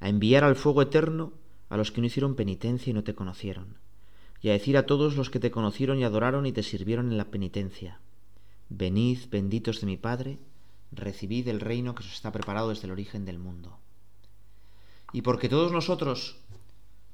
a 0.00 0.08
enviar 0.08 0.42
al 0.42 0.56
fuego 0.56 0.82
eterno 0.82 1.32
a 1.68 1.76
los 1.76 1.92
que 1.92 2.00
no 2.00 2.06
hicieron 2.06 2.34
penitencia 2.34 2.90
y 2.90 2.94
no 2.94 3.04
te 3.04 3.14
conocieron, 3.14 3.76
y 4.40 4.48
a 4.48 4.52
decir 4.52 4.76
a 4.76 4.86
todos 4.86 5.16
los 5.16 5.30
que 5.30 5.38
te 5.38 5.50
conocieron 5.50 5.98
y 5.98 6.04
adoraron 6.04 6.46
y 6.46 6.52
te 6.52 6.62
sirvieron 6.62 7.10
en 7.10 7.18
la 7.18 7.30
penitencia, 7.30 8.00
Venid 8.70 9.28
benditos 9.30 9.82
de 9.82 9.86
mi 9.86 9.98
Padre, 9.98 10.38
recibid 10.92 11.48
el 11.48 11.60
reino 11.60 11.94
que 11.94 12.02
os 12.02 12.12
está 12.12 12.30
preparado 12.30 12.68
desde 12.68 12.86
el 12.86 12.92
origen 12.92 13.24
del 13.24 13.38
mundo. 13.38 13.78
Y 15.12 15.22
porque 15.22 15.48
todos 15.48 15.72
nosotros 15.72 16.36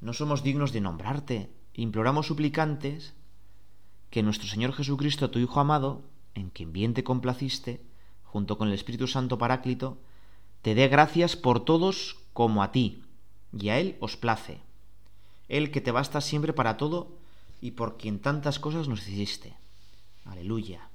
no 0.01 0.13
somos 0.13 0.43
dignos 0.43 0.73
de 0.73 0.81
nombrarte, 0.81 1.51
imploramos 1.75 2.27
suplicantes 2.27 3.15
que 4.11 4.23
nuestro 4.23 4.49
Señor 4.49 4.73
Jesucristo, 4.73 5.31
tu 5.31 5.39
Hijo 5.39 5.61
amado, 5.61 6.03
en 6.35 6.51
quien 6.51 6.73
bien 6.73 6.95
te 6.95 7.05
complaciste, 7.05 7.83
junto 8.25 8.59
con 8.59 8.69
el 8.69 8.75
Espíritu 8.75 9.07
Santo 9.07 9.39
Paráclito, 9.39 9.99
te 10.63 10.75
dé 10.75 10.89
gracias 10.89 11.37
por 11.37 11.65
todos 11.65 12.17
como 12.33 12.63
a 12.63 12.73
ti, 12.73 13.03
y 13.53 13.69
a 13.71 13.79
Él 13.79 13.97
os 14.01 14.17
place, 14.17 14.61
Él 15.49 15.71
que 15.71 15.81
te 15.81 15.93
basta 15.93 16.21
siempre 16.21 16.53
para 16.53 16.77
todo 16.77 17.17
y 17.61 17.73
por 17.73 17.97
quien 17.97 18.21
tantas 18.21 18.59
cosas 18.59 18.89
nos 18.89 19.07
hiciste. 19.09 19.57
Aleluya 20.25 20.88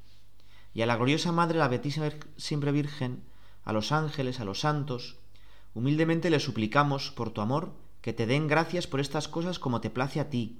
y 0.74 0.82
a 0.82 0.86
la 0.86 0.96
gloriosa 0.96 1.32
Madre, 1.32 1.60
la 1.60 1.68
Beatísima 1.68 2.10
Siempre 2.38 2.72
Virgen, 2.72 3.24
a 3.64 3.74
los 3.74 3.92
ángeles, 3.92 4.40
a 4.40 4.46
los 4.46 4.62
santos, 4.62 5.18
humildemente 5.74 6.30
le 6.30 6.40
suplicamos, 6.40 7.12
por 7.12 7.32
tu 7.32 7.42
amor, 7.42 7.74
que 8.02 8.14
te 8.14 8.26
den 8.26 8.48
gracias 8.48 8.88
por 8.88 9.00
estas 9.00 9.28
cosas 9.28 9.60
como 9.60 9.82
te 9.82 9.90
place 9.90 10.20
a 10.20 10.30
ti, 10.30 10.60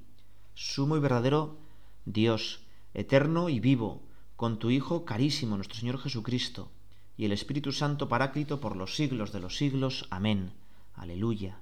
sumo 0.54 0.96
y 0.96 1.00
verdadero 1.00 1.58
Dios, 2.06 2.62
eterno 2.94 3.50
y 3.50 3.60
vivo, 3.60 4.02
con 4.36 4.60
tu 4.60 4.70
Hijo 4.70 5.06
carísimo, 5.06 5.56
nuestro 5.56 5.78
Señor 5.78 6.00
Jesucristo, 6.00 6.70
y 7.18 7.26
el 7.26 7.32
Espíritu 7.32 7.72
Santo 7.72 8.08
Paráclito 8.08 8.60
por 8.60 8.76
los 8.76 8.96
siglos 8.96 9.32
de 9.32 9.40
los 9.40 9.58
siglos. 9.58 10.08
Amén. 10.10 10.52
Aleluya. 10.96 11.60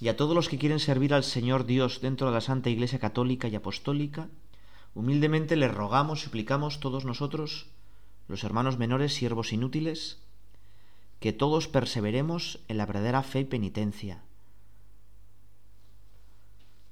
Y 0.00 0.08
a 0.08 0.16
todos 0.16 0.34
los 0.34 0.48
que 0.48 0.58
quieren 0.58 0.80
servir 0.80 1.12
al 1.12 1.24
Señor 1.24 1.66
Dios 1.66 2.00
dentro 2.00 2.28
de 2.28 2.34
la 2.34 2.40
Santa 2.40 2.70
Iglesia 2.70 2.98
Católica 2.98 3.48
y 3.48 3.56
Apostólica, 3.56 4.28
Humildemente 4.94 5.56
le 5.56 5.68
rogamos, 5.68 6.20
suplicamos 6.20 6.80
todos 6.80 7.04
nosotros, 7.04 7.66
los 8.26 8.44
hermanos 8.44 8.78
menores, 8.78 9.14
siervos 9.14 9.52
inútiles, 9.52 10.18
que 11.20 11.32
todos 11.32 11.68
perseveremos 11.68 12.60
en 12.68 12.78
la 12.78 12.86
verdadera 12.86 13.22
fe 13.22 13.40
y 13.40 13.44
penitencia. 13.44 14.22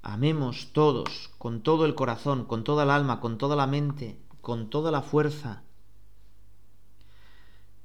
Amemos 0.03 0.71
todos, 0.73 1.31
con 1.39 1.63
todo 1.63 1.85
el 1.85 1.95
corazón, 1.95 2.45
con 2.45 2.65
toda 2.65 2.85
el 2.85 2.91
alma, 2.91 3.21
con 3.21 3.39
toda 3.39 3.57
la 3.57 3.67
mente, 3.67 4.19
con 4.41 4.71
toda 4.71 4.91
la 4.91 5.03
fuerza, 5.03 5.63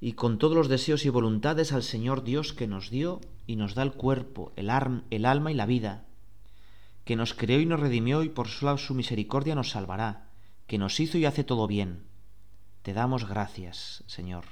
y 0.03 0.13
con 0.13 0.39
todos 0.39 0.55
los 0.55 0.67
deseos 0.67 1.05
y 1.05 1.09
voluntades 1.09 1.71
al 1.71 1.83
Señor 1.83 2.23
Dios 2.23 2.53
que 2.53 2.67
nos 2.67 2.89
dio 2.89 3.21
y 3.45 3.55
nos 3.55 3.75
da 3.75 3.83
el 3.83 3.93
cuerpo, 3.93 4.51
el, 4.55 4.71
el 5.11 5.25
alma 5.25 5.51
y 5.51 5.53
la 5.53 5.67
vida, 5.67 6.05
que 7.11 7.17
nos 7.17 7.33
creó 7.33 7.59
y 7.59 7.65
nos 7.65 7.81
redimió 7.81 8.23
y 8.23 8.29
por 8.29 8.47
su 8.47 8.93
misericordia 8.93 9.53
nos 9.53 9.71
salvará, 9.71 10.29
que 10.65 10.77
nos 10.77 10.97
hizo 11.01 11.17
y 11.17 11.25
hace 11.25 11.43
todo 11.43 11.67
bien. 11.67 12.05
Te 12.83 12.93
damos 12.93 13.27
gracias, 13.27 14.05
Señor. 14.07 14.45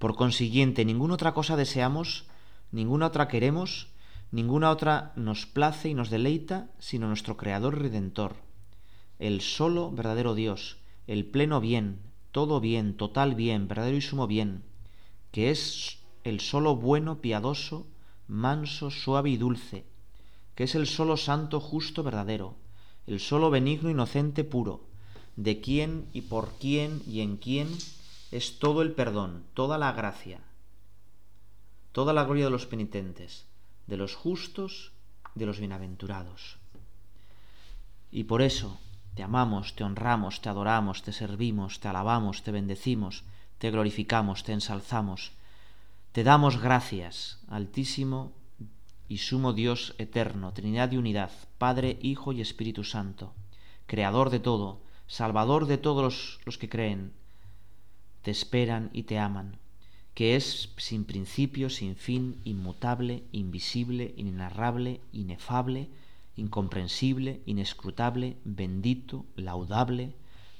Por 0.00 0.16
consiguiente, 0.16 0.84
ninguna 0.84 1.14
otra 1.14 1.34
cosa 1.34 1.54
deseamos, 1.54 2.26
ninguna 2.72 3.06
otra 3.06 3.28
queremos, 3.28 3.92
ninguna 4.32 4.70
otra 4.70 5.12
nos 5.14 5.46
place 5.46 5.88
y 5.88 5.94
nos 5.94 6.10
deleita, 6.10 6.68
sino 6.80 7.06
nuestro 7.06 7.36
Creador 7.36 7.78
Redentor, 7.78 8.38
el 9.20 9.40
solo 9.40 9.92
verdadero 9.92 10.34
Dios, 10.34 10.78
el 11.06 11.26
pleno 11.26 11.60
bien, 11.60 12.00
todo 12.32 12.58
bien, 12.58 12.96
total 12.96 13.36
bien, 13.36 13.68
verdadero 13.68 13.96
y 13.96 14.00
sumo 14.00 14.26
bien, 14.26 14.64
que 15.30 15.52
es 15.52 16.00
el 16.24 16.40
solo 16.40 16.74
bueno, 16.74 17.20
piadoso, 17.20 17.86
manso, 18.26 18.90
suave 18.90 19.30
y 19.30 19.36
dulce, 19.36 19.84
que 20.58 20.64
es 20.64 20.74
el 20.74 20.88
solo 20.88 21.16
santo, 21.16 21.60
justo, 21.60 22.02
verdadero, 22.02 22.56
el 23.06 23.20
solo 23.20 23.48
benigno, 23.48 23.90
inocente, 23.90 24.42
puro, 24.42 24.80
de 25.36 25.60
quien 25.60 26.08
y 26.12 26.22
por 26.22 26.58
quién 26.58 27.00
y 27.06 27.20
en 27.20 27.36
quién 27.36 27.68
es 28.32 28.58
todo 28.58 28.82
el 28.82 28.90
perdón, 28.90 29.44
toda 29.54 29.78
la 29.78 29.92
gracia, 29.92 30.40
toda 31.92 32.12
la 32.12 32.24
gloria 32.24 32.46
de 32.46 32.50
los 32.50 32.66
penitentes, 32.66 33.46
de 33.86 33.98
los 33.98 34.16
justos, 34.16 34.90
de 35.36 35.46
los 35.46 35.60
bienaventurados. 35.60 36.58
Y 38.10 38.24
por 38.24 38.42
eso, 38.42 38.80
te 39.14 39.22
amamos, 39.22 39.76
te 39.76 39.84
honramos, 39.84 40.40
te 40.40 40.48
adoramos, 40.48 41.04
te 41.04 41.12
servimos, 41.12 41.78
te 41.78 41.86
alabamos, 41.86 42.42
te 42.42 42.50
bendecimos, 42.50 43.22
te 43.58 43.70
glorificamos, 43.70 44.42
te 44.42 44.54
ensalzamos. 44.54 45.30
Te 46.10 46.24
damos 46.24 46.60
gracias, 46.60 47.38
Altísimo 47.48 48.32
y 49.08 49.18
Sumo 49.18 49.52
Dios 49.52 49.94
eterno, 49.98 50.52
Trinidad 50.52 50.92
y 50.92 50.96
Unidad, 50.96 51.30
Padre, 51.58 51.98
Hijo 52.02 52.32
y 52.32 52.40
Espíritu 52.40 52.84
Santo, 52.84 53.32
Creador 53.86 54.30
de 54.30 54.40
todo, 54.40 54.80
Salvador 55.06 55.66
de 55.66 55.78
todos 55.78 56.02
los, 56.02 56.40
los 56.44 56.58
que 56.58 56.68
creen, 56.68 57.12
te 58.22 58.30
esperan 58.30 58.90
y 58.92 59.04
te 59.04 59.18
aman, 59.18 59.56
que 60.14 60.36
es 60.36 60.74
sin 60.76 61.04
principio, 61.04 61.70
sin 61.70 61.96
fin, 61.96 62.40
inmutable, 62.44 63.22
invisible, 63.32 64.14
inenarrable, 64.16 65.00
inefable, 65.12 65.88
incomprensible, 66.36 67.40
inescrutable, 67.46 68.36
bendito, 68.44 69.24
laudable, 69.36 70.14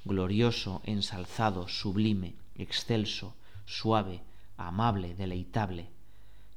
glorioso, 0.05 0.81
ensalzado, 0.85 1.69
sublime, 1.69 2.35
excelso, 2.57 3.35
suave, 3.67 4.23
amable, 4.57 5.15
deleitable, 5.15 5.91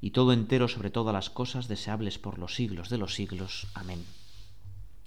y 0.01 0.11
todo 0.11 0.33
entero 0.33 0.67
sobre 0.67 0.89
todas 0.89 1.13
las 1.13 1.29
cosas 1.29 1.67
deseables 1.67 2.17
por 2.17 2.39
los 2.39 2.55
siglos 2.55 2.89
de 2.89 2.97
los 2.97 3.13
siglos. 3.13 3.67
Amén. 3.75 4.03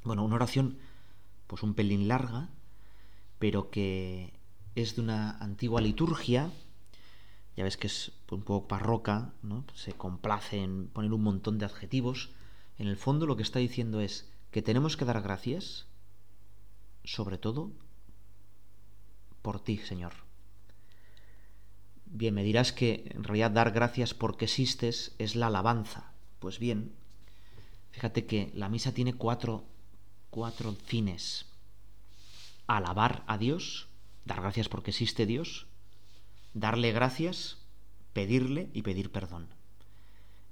Bueno, 0.05 0.25
una 0.25 0.37
oración 0.37 0.79
pues 1.49 1.63
un 1.63 1.75
pelín 1.75 2.09
larga, 2.09 2.49
pero 3.39 3.71
que 3.71 4.33
es 4.75 4.97
de 4.97 5.03
una 5.03 5.37
antigua 5.39 5.81
liturgia, 5.81 6.51
ya 7.57 7.65
ves 7.65 7.77
que 7.77 7.89
es 7.89 8.13
un 8.31 8.43
poco 8.43 8.67
parroca, 8.67 9.33
¿no? 9.43 9.65
se 9.75 9.93
complace 9.93 10.63
en 10.63 10.89
poner 10.89 11.13
un 11.13 11.23
montón 11.23 11.59
de 11.59 11.67
adjetivos, 11.67 12.31
en 12.79 12.89
el 12.89 12.97
fondo 12.97 13.27
lo 13.27 13.37
que 13.37 13.43
está 13.43 13.59
diciendo 13.59 14.01
es 14.01 14.29
que 14.51 14.63
tenemos 14.63 14.97
que 14.97 15.05
dar 15.05 15.21
gracias, 15.23 15.87
sobre 17.05 17.39
todo, 17.39 17.71
por 19.43 19.61
ti, 19.61 19.79
Señor. 19.79 20.24
Bien, 22.17 22.33
me 22.33 22.45
dirás 22.45 22.73
que 22.73 23.11
en 23.13 23.25
realidad 23.25 23.51
dar 23.51 23.73
gracias 23.73 24.15
porque 24.15 24.45
existes 24.45 25.17
es 25.19 25.35
la 25.35 25.49
alabanza. 25.49 26.13
Pues 26.39 26.61
bien, 26.61 26.93
fíjate 27.91 28.25
que 28.25 28.53
la 28.55 28.69
misa 28.69 28.95
tiene 28.95 29.15
cuatro, 29.15 29.65
cuatro 30.31 30.77
fines. 30.87 31.47
Alabar 32.69 33.25
a 33.27 33.37
Dios, 33.37 33.89
dar 34.25 34.41
gracias 34.43 34.69
porque 34.69 34.93
existe 34.93 35.27
Dios, 35.27 35.67
darle 36.53 36.93
gracias, 36.93 37.59
pedirle 38.13 38.71
y 38.73 38.83
pedir 38.83 39.11
perdón. 39.11 39.49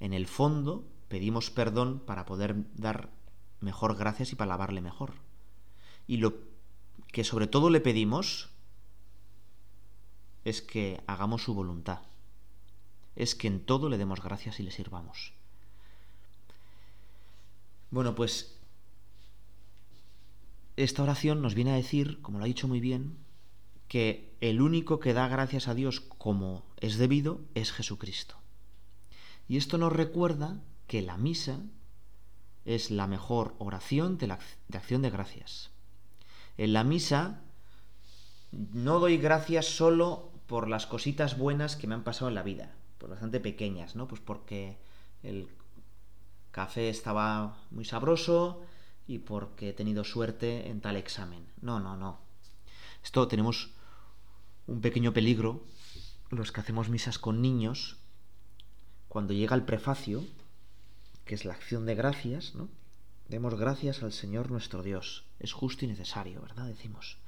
En 0.00 0.14
el 0.14 0.26
fondo, 0.26 0.84
pedimos 1.06 1.50
perdón 1.50 2.00
para 2.04 2.26
poder 2.26 2.56
dar 2.74 3.08
mejor 3.60 3.96
gracias 3.96 4.32
y 4.32 4.34
para 4.34 4.52
alabarle 4.52 4.80
mejor. 4.80 5.12
Y 6.08 6.16
lo 6.16 6.34
que 7.12 7.22
sobre 7.22 7.46
todo 7.46 7.70
le 7.70 7.80
pedimos 7.80 8.51
es 10.44 10.62
que 10.62 11.00
hagamos 11.06 11.42
su 11.42 11.54
voluntad. 11.54 12.00
Es 13.16 13.34
que 13.34 13.48
en 13.48 13.64
todo 13.64 13.88
le 13.88 13.98
demos 13.98 14.22
gracias 14.22 14.58
y 14.60 14.62
le 14.62 14.70
sirvamos. 14.70 15.32
Bueno, 17.90 18.14
pues 18.14 18.56
esta 20.76 21.02
oración 21.02 21.42
nos 21.42 21.54
viene 21.54 21.72
a 21.72 21.76
decir, 21.76 22.22
como 22.22 22.38
lo 22.38 22.44
ha 22.44 22.48
dicho 22.48 22.68
muy 22.68 22.80
bien, 22.80 23.18
que 23.88 24.34
el 24.40 24.62
único 24.62 25.00
que 25.00 25.12
da 25.12 25.28
gracias 25.28 25.68
a 25.68 25.74
Dios 25.74 26.00
como 26.00 26.64
es 26.80 26.96
debido 26.96 27.42
es 27.54 27.72
Jesucristo. 27.72 28.36
Y 29.48 29.58
esto 29.58 29.76
nos 29.76 29.92
recuerda 29.92 30.62
que 30.86 31.02
la 31.02 31.18
misa 31.18 31.60
es 32.64 32.90
la 32.90 33.06
mejor 33.06 33.54
oración 33.58 34.16
de, 34.16 34.28
la, 34.28 34.38
de 34.68 34.78
acción 34.78 35.02
de 35.02 35.10
gracias. 35.10 35.70
En 36.56 36.72
la 36.72 36.84
misa 36.84 37.42
no 38.50 38.98
doy 38.98 39.18
gracias 39.18 39.66
solo 39.66 40.31
por 40.46 40.68
las 40.68 40.86
cositas 40.86 41.38
buenas 41.38 41.76
que 41.76 41.86
me 41.86 41.94
han 41.94 42.04
pasado 42.04 42.28
en 42.28 42.34
la 42.34 42.42
vida, 42.42 42.74
por 42.98 43.10
bastante 43.10 43.40
pequeñas, 43.40 43.96
¿no? 43.96 44.08
Pues 44.08 44.20
porque 44.20 44.76
el 45.22 45.48
café 46.50 46.88
estaba 46.88 47.58
muy 47.70 47.84
sabroso 47.84 48.62
y 49.06 49.18
porque 49.18 49.70
he 49.70 49.72
tenido 49.72 50.04
suerte 50.04 50.68
en 50.68 50.80
tal 50.80 50.96
examen. 50.96 51.46
No, 51.60 51.80
no, 51.80 51.96
no. 51.96 52.20
Esto 53.02 53.26
tenemos 53.28 53.70
un 54.66 54.80
pequeño 54.80 55.12
peligro, 55.12 55.64
los 56.30 56.52
que 56.52 56.60
hacemos 56.60 56.88
misas 56.88 57.18
con 57.18 57.42
niños, 57.42 57.96
cuando 59.08 59.34
llega 59.34 59.56
el 59.56 59.64
prefacio, 59.64 60.24
que 61.24 61.34
es 61.34 61.44
la 61.44 61.52
acción 61.52 61.84
de 61.86 61.94
gracias, 61.94 62.54
¿no? 62.54 62.68
Demos 63.28 63.54
gracias 63.54 64.02
al 64.02 64.12
Señor 64.12 64.50
nuestro 64.50 64.82
Dios. 64.82 65.24
Es 65.38 65.52
justo 65.52 65.84
y 65.84 65.88
necesario, 65.88 66.42
¿verdad? 66.42 66.66
Decimos. 66.66 67.18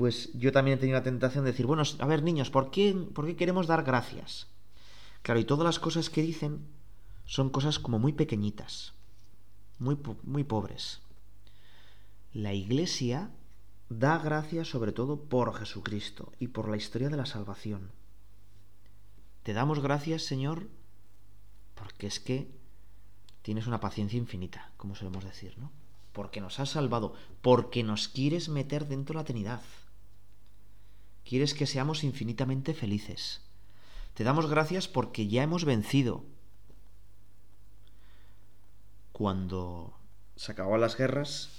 Pues 0.00 0.32
yo 0.32 0.50
también 0.50 0.78
he 0.78 0.80
tenido 0.80 0.96
la 0.96 1.04
tentación 1.04 1.44
de 1.44 1.50
decir, 1.50 1.66
bueno, 1.66 1.82
a 1.98 2.06
ver 2.06 2.22
niños, 2.22 2.48
¿por 2.48 2.70
qué, 2.70 2.94
¿por 2.94 3.26
qué 3.26 3.36
queremos 3.36 3.66
dar 3.66 3.82
gracias? 3.84 4.46
Claro, 5.20 5.40
y 5.40 5.44
todas 5.44 5.66
las 5.66 5.78
cosas 5.78 6.08
que 6.08 6.22
dicen 6.22 6.66
son 7.26 7.50
cosas 7.50 7.78
como 7.78 7.98
muy 7.98 8.14
pequeñitas, 8.14 8.94
muy, 9.78 9.98
muy 10.22 10.42
pobres. 10.42 11.02
La 12.32 12.54
Iglesia 12.54 13.30
da 13.90 14.16
gracias 14.16 14.68
sobre 14.68 14.92
todo 14.92 15.20
por 15.20 15.52
Jesucristo 15.54 16.32
y 16.38 16.48
por 16.48 16.70
la 16.70 16.78
historia 16.78 17.10
de 17.10 17.18
la 17.18 17.26
salvación. 17.26 17.90
Te 19.42 19.52
damos 19.52 19.80
gracias, 19.80 20.22
Señor, 20.22 20.70
porque 21.74 22.06
es 22.06 22.20
que 22.20 22.50
tienes 23.42 23.66
una 23.66 23.80
paciencia 23.80 24.16
infinita, 24.16 24.72
como 24.78 24.94
solemos 24.94 25.24
decir, 25.24 25.58
¿no? 25.58 25.70
Porque 26.14 26.40
nos 26.40 26.58
has 26.58 26.70
salvado, 26.70 27.12
porque 27.42 27.82
nos 27.82 28.08
quieres 28.08 28.48
meter 28.48 28.88
dentro 28.88 29.12
de 29.12 29.20
la 29.20 29.24
Trinidad. 29.26 29.60
Quieres 31.24 31.54
que 31.54 31.66
seamos 31.66 32.04
infinitamente 32.04 32.74
felices. 32.74 33.42
Te 34.14 34.24
damos 34.24 34.48
gracias 34.48 34.88
porque 34.88 35.28
ya 35.28 35.42
hemos 35.42 35.64
vencido. 35.64 36.24
Cuando 39.12 39.96
se 40.36 40.52
acababan 40.52 40.80
las 40.80 40.96
guerras, 40.96 41.50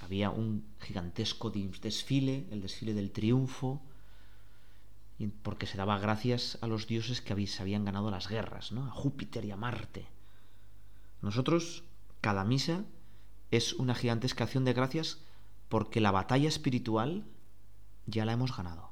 había 0.00 0.30
un 0.30 0.64
gigantesco 0.80 1.50
desfile, 1.50 2.46
el 2.50 2.62
desfile 2.62 2.94
del 2.94 3.10
triunfo, 3.10 3.82
porque 5.42 5.66
se 5.66 5.76
daba 5.76 5.98
gracias 5.98 6.58
a 6.62 6.66
los 6.66 6.86
dioses 6.86 7.20
que 7.20 7.46
se 7.46 7.62
habían 7.62 7.84
ganado 7.84 8.10
las 8.10 8.28
guerras, 8.28 8.72
¿no? 8.72 8.86
a 8.86 8.90
Júpiter 8.90 9.44
y 9.44 9.50
a 9.50 9.56
Marte. 9.56 10.06
Nosotros, 11.20 11.84
cada 12.20 12.44
misa 12.44 12.84
es 13.50 13.74
una 13.74 13.94
gigantesca 13.94 14.44
acción 14.44 14.64
de 14.64 14.72
gracias 14.72 15.18
porque 15.68 16.00
la 16.00 16.10
batalla 16.10 16.48
espiritual 16.48 17.24
ya 18.06 18.24
la 18.24 18.32
hemos 18.32 18.56
ganado. 18.56 18.89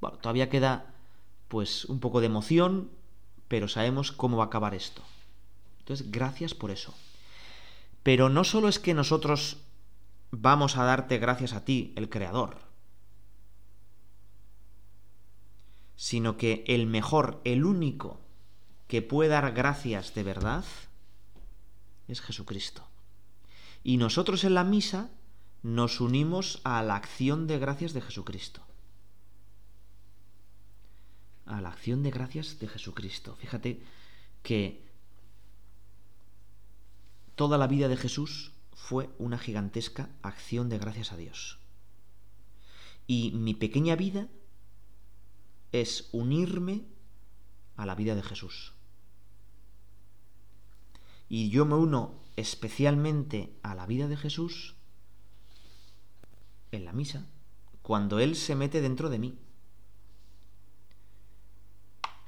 Bueno, 0.00 0.18
todavía 0.18 0.48
queda 0.48 0.94
pues 1.48 1.84
un 1.86 2.00
poco 2.00 2.20
de 2.20 2.26
emoción, 2.26 2.90
pero 3.48 3.68
sabemos 3.68 4.12
cómo 4.12 4.36
va 4.36 4.44
a 4.44 4.46
acabar 4.46 4.74
esto. 4.74 5.02
Entonces, 5.80 6.10
gracias 6.10 6.54
por 6.54 6.70
eso. 6.70 6.94
Pero 8.02 8.28
no 8.28 8.44
solo 8.44 8.68
es 8.68 8.78
que 8.78 8.94
nosotros 8.94 9.58
vamos 10.30 10.76
a 10.76 10.84
darte 10.84 11.18
gracias 11.18 11.52
a 11.54 11.64
ti, 11.64 11.92
el 11.96 12.10
Creador, 12.10 12.58
sino 15.96 16.36
que 16.36 16.64
el 16.68 16.86
mejor, 16.86 17.40
el 17.44 17.64
único 17.64 18.20
que 18.86 19.02
puede 19.02 19.30
dar 19.30 19.52
gracias 19.52 20.14
de 20.14 20.22
verdad 20.22 20.64
es 22.06 22.20
Jesucristo. 22.20 22.86
Y 23.82 23.96
nosotros 23.96 24.44
en 24.44 24.54
la 24.54 24.64
misa 24.64 25.10
nos 25.62 26.00
unimos 26.00 26.60
a 26.64 26.82
la 26.82 26.96
acción 26.96 27.46
de 27.46 27.58
gracias 27.58 27.92
de 27.94 28.00
Jesucristo. 28.00 28.67
A 31.48 31.60
la 31.60 31.70
acción 31.70 32.02
de 32.02 32.10
gracias 32.10 32.58
de 32.58 32.68
Jesucristo. 32.68 33.34
Fíjate 33.36 33.82
que 34.42 34.86
toda 37.34 37.58
la 37.58 37.66
vida 37.66 37.88
de 37.88 37.96
Jesús 37.96 38.52
fue 38.74 39.10
una 39.18 39.38
gigantesca 39.38 40.10
acción 40.22 40.68
de 40.68 40.78
gracias 40.78 41.12
a 41.12 41.16
Dios. 41.16 41.58
Y 43.06 43.32
mi 43.32 43.54
pequeña 43.54 43.96
vida 43.96 44.28
es 45.72 46.08
unirme 46.12 46.84
a 47.76 47.86
la 47.86 47.94
vida 47.94 48.14
de 48.14 48.22
Jesús. 48.22 48.74
Y 51.28 51.50
yo 51.50 51.64
me 51.64 51.74
uno 51.74 52.14
especialmente 52.36 53.52
a 53.62 53.74
la 53.74 53.86
vida 53.86 54.08
de 54.08 54.16
Jesús 54.16 54.74
en 56.70 56.84
la 56.84 56.92
misa, 56.92 57.26
cuando 57.82 58.18
Él 58.18 58.36
se 58.36 58.54
mete 58.54 58.80
dentro 58.80 59.10
de 59.10 59.18
mí. 59.18 59.38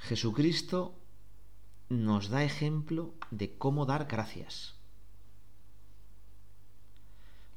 Jesucristo 0.00 0.94
nos 1.88 2.28
da 2.28 2.44
ejemplo 2.44 3.14
de 3.30 3.56
cómo 3.56 3.86
dar 3.86 4.06
gracias. 4.06 4.74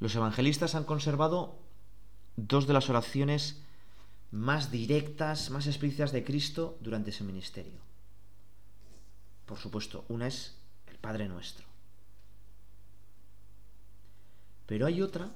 Los 0.00 0.14
evangelistas 0.14 0.74
han 0.74 0.84
conservado 0.84 1.58
dos 2.36 2.66
de 2.66 2.74
las 2.74 2.90
oraciones 2.90 3.62
más 4.30 4.70
directas, 4.70 5.50
más 5.50 5.66
explícitas 5.66 6.12
de 6.12 6.24
Cristo 6.24 6.76
durante 6.80 7.10
ese 7.10 7.24
ministerio. 7.24 7.80
Por 9.46 9.58
supuesto, 9.58 10.04
una 10.08 10.26
es 10.26 10.56
el 10.88 10.98
Padre 10.98 11.28
Nuestro. 11.28 11.66
Pero 14.66 14.86
hay 14.86 15.02
otra 15.02 15.30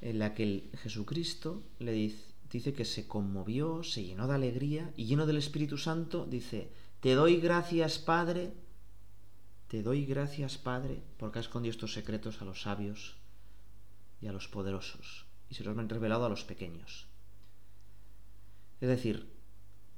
en 0.00 0.18
la 0.18 0.34
que 0.34 0.44
el 0.44 0.70
Jesucristo 0.82 1.62
le 1.78 1.92
dice, 1.92 2.27
dice 2.50 2.72
que 2.72 2.84
se 2.84 3.06
conmovió, 3.06 3.82
se 3.82 4.04
llenó 4.04 4.26
de 4.26 4.34
alegría 4.34 4.92
y 4.96 5.06
lleno 5.06 5.26
del 5.26 5.36
Espíritu 5.36 5.76
Santo 5.76 6.26
dice, 6.26 6.70
te 7.00 7.14
doy 7.14 7.36
gracias 7.36 7.98
Padre, 7.98 8.52
te 9.68 9.82
doy 9.82 10.06
gracias 10.06 10.56
Padre 10.56 11.02
porque 11.18 11.38
has 11.38 11.46
escondido 11.46 11.72
estos 11.72 11.92
secretos 11.92 12.40
a 12.40 12.44
los 12.44 12.62
sabios 12.62 13.16
y 14.20 14.26
a 14.26 14.32
los 14.32 14.48
poderosos 14.48 15.26
y 15.50 15.54
se 15.54 15.64
los 15.64 15.76
han 15.76 15.88
revelado 15.88 16.24
a 16.24 16.28
los 16.28 16.44
pequeños. 16.44 17.06
Es 18.80 18.88
decir, 18.88 19.30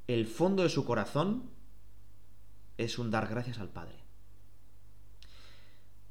el 0.06 0.26
fondo 0.26 0.62
de 0.62 0.68
su 0.68 0.84
corazón 0.84 1.50
es 2.78 2.98
un 2.98 3.10
dar 3.10 3.28
gracias 3.28 3.58
al 3.58 3.68
Padre. 3.68 4.00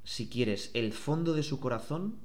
Si 0.03 0.29
quieres, 0.29 0.71
el 0.73 0.93
fondo 0.93 1.33
de 1.33 1.43
su 1.43 1.59
corazón 1.59 2.19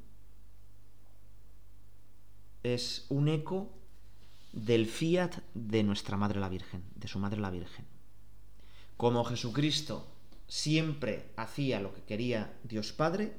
es 2.63 3.07
un 3.09 3.29
eco 3.29 3.73
del 4.55 4.87
fiat 4.87 5.39
de 5.55 5.83
nuestra 5.83 6.17
Madre 6.17 6.39
la 6.39 6.49
Virgen, 6.49 6.85
de 6.95 7.09
su 7.09 7.19
Madre 7.19 7.41
la 7.41 7.51
Virgen. 7.51 7.85
Como 8.97 9.25
Jesucristo 9.25 10.07
siempre 10.47 11.33
hacía 11.37 11.81
lo 11.81 11.93
que 11.93 12.03
quería 12.03 12.57
Dios 12.63 12.93
Padre, 12.93 13.37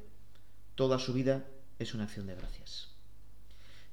toda 0.75 0.99
su 0.99 1.13
vida 1.13 1.47
es 1.79 1.93
una 1.93 2.03
acción 2.03 2.27
de 2.27 2.35
gracias. 2.35 2.89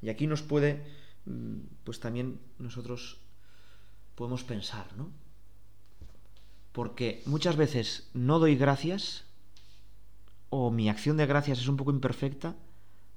Y 0.01 0.09
aquí 0.09 0.27
nos 0.27 0.43
puede, 0.43 0.85
mm, 1.27 1.59
pues 1.85 2.01
también 2.01 2.41
nosotros 2.59 3.21
podemos 4.17 4.43
pensar, 4.43 4.93
¿no? 4.97 5.13
Porque 6.73 7.23
muchas 7.27 7.55
veces 7.55 8.11
no 8.15 8.41
doy 8.41 8.57
gracias 8.57 9.27
o 10.51 10.73
mi 10.73 10.89
acción 10.89 11.17
de 11.19 11.27
gracias 11.27 11.61
es 11.61 11.69
un 11.69 11.77
poco 11.77 11.93
imperfecta 11.93 12.57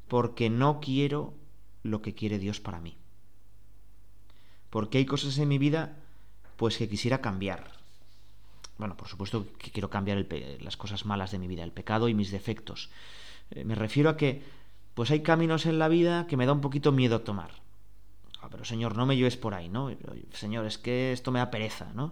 porque 0.08 0.52
no 0.52 0.80
quiero 0.80 1.34
lo 1.82 2.04
que 2.04 2.14
quiere 2.14 2.38
Dios 2.38 2.60
para 2.60 2.80
mí. 2.80 2.98
Porque 4.76 4.98
hay 4.98 5.06
cosas 5.06 5.38
en 5.38 5.48
mi 5.48 5.58
vida 5.58 5.96
pues 6.58 6.78
que 6.78 6.90
quisiera 6.90 7.22
cambiar. 7.22 7.72
Bueno, 8.78 8.98
por 8.98 9.08
supuesto 9.08 9.48
que 9.58 9.72
quiero 9.72 9.90
cambiar 9.90 10.28
las 10.60 10.76
cosas 10.76 11.06
malas 11.06 11.32
de 11.32 11.40
mi 11.40 11.48
vida, 11.48 11.64
el 11.64 11.72
pecado 11.72 12.10
y 12.10 12.14
mis 12.14 12.30
defectos. 12.30 12.90
Eh, 13.52 13.64
me 13.64 13.74
refiero 13.74 14.10
a 14.10 14.18
que 14.18 14.44
pues 14.94 15.12
hay 15.12 15.22
caminos 15.22 15.66
en 15.66 15.80
la 15.80 15.88
vida 15.88 16.28
que 16.28 16.36
me 16.36 16.46
da 16.46 16.52
un 16.52 16.60
poquito 16.60 16.92
miedo 16.92 17.22
tomar. 17.22 17.52
Ah, 18.42 18.50
pero 18.52 18.66
Señor, 18.66 18.98
no 18.98 19.06
me 19.06 19.16
lleves 19.16 19.38
por 19.38 19.54
ahí, 19.54 19.70
¿no? 19.70 19.96
Señor, 20.34 20.66
es 20.66 20.78
que 20.78 21.14
esto 21.14 21.32
me 21.32 21.40
da 21.40 21.52
pereza, 21.52 21.94
¿no? 21.94 22.12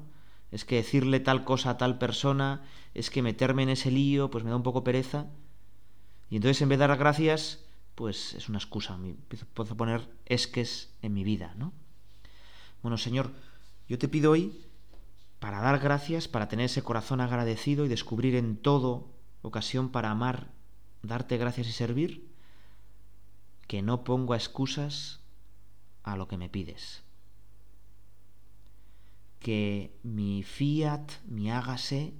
Es 0.49 0.63
que 0.63 0.76
decirle 0.76 1.19
tal 1.19 1.43
cosa 1.43 1.71
a 1.71 1.78
tal 1.78 1.97
persona, 1.97 2.62
es 2.93 3.10
que 3.10 3.21
meterme 3.21 3.63
en 3.63 3.71
ese 3.71 3.91
lío, 3.91 4.32
pues 4.32 4.45
me 4.45 4.52
da 4.52 4.56
un 4.56 4.63
poco 4.63 4.86
pereza. 4.86 5.26
Y 6.30 6.38
entonces 6.38 6.62
en 6.62 6.69
vez 6.69 6.80
de 6.80 6.88
dar 6.88 6.97
gracias, 6.97 7.65
pues 7.95 8.36
es 8.36 8.47
una 8.47 8.60
excusa. 8.60 8.97
Puedo 9.54 9.76
poner 9.76 10.08
esques 10.28 10.93
en 11.02 11.13
mi 11.13 11.26
vida, 11.26 11.56
¿no? 11.58 11.73
Bueno, 12.84 12.98
Señor, 12.98 13.32
yo 13.88 13.98
te 13.98 14.10
pido 14.10 14.32
hoy 14.32 14.62
para 15.39 15.62
dar 15.62 15.80
gracias, 15.80 16.28
para 16.28 16.50
tener 16.50 16.65
ese 16.65 16.84
corazón 16.84 17.22
agradecido 17.22 17.86
y 17.86 17.89
descubrir 17.89 18.36
en 18.36 18.58
todo 18.58 19.08
ocasión 19.41 19.89
para 19.89 20.12
amar, 20.12 20.52
darte 21.02 21.38
gracias 21.38 21.67
y 21.67 21.72
servir, 21.72 22.30
que 23.67 23.82
no 23.82 24.04
ponga 24.04 24.36
excusas 24.36 25.22
a 26.04 26.17
lo 26.17 26.28
que 26.28 26.38
me 26.38 26.50
pides. 26.50 27.04
Que 29.39 29.98
mi 30.04 30.43
fiat, 30.43 31.10
mi 31.26 31.52
hágase, 31.52 32.13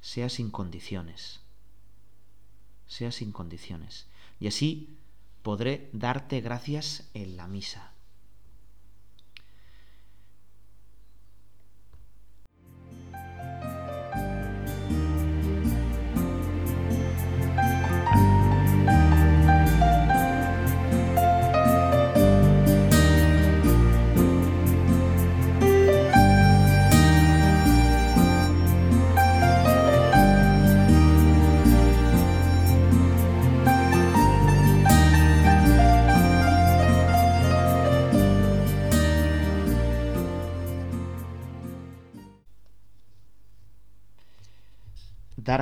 sea 0.00 0.28
sin 0.28 0.50
condiciones. 0.50 1.42
Sea 2.88 3.12
sin 3.12 3.30
condiciones. 3.30 4.08
Y 4.40 4.48
así 4.48 4.96
podré 5.42 5.90
darte 5.92 6.40
gracias 6.40 7.08
en 7.14 7.36
la 7.36 7.46
misa. 7.46 7.92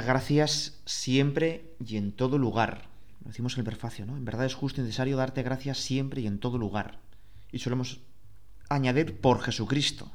Gracias 0.04 0.80
siempre 0.84 1.74
y 1.84 1.96
en 1.96 2.12
todo 2.12 2.38
lugar. 2.38 2.88
Lo 3.22 3.28
decimos 3.28 3.54
en 3.54 3.60
el 3.60 3.66
prefacio, 3.66 4.06
¿no? 4.06 4.16
En 4.16 4.24
verdad 4.24 4.46
es 4.46 4.54
justo 4.54 4.80
y 4.80 4.84
necesario 4.84 5.16
darte 5.16 5.42
gracias 5.42 5.78
siempre 5.78 6.20
y 6.20 6.26
en 6.26 6.38
todo 6.38 6.58
lugar. 6.58 7.00
Y 7.52 7.58
solemos 7.58 8.00
añadir 8.68 9.20
por 9.20 9.40
Jesucristo. 9.40 10.10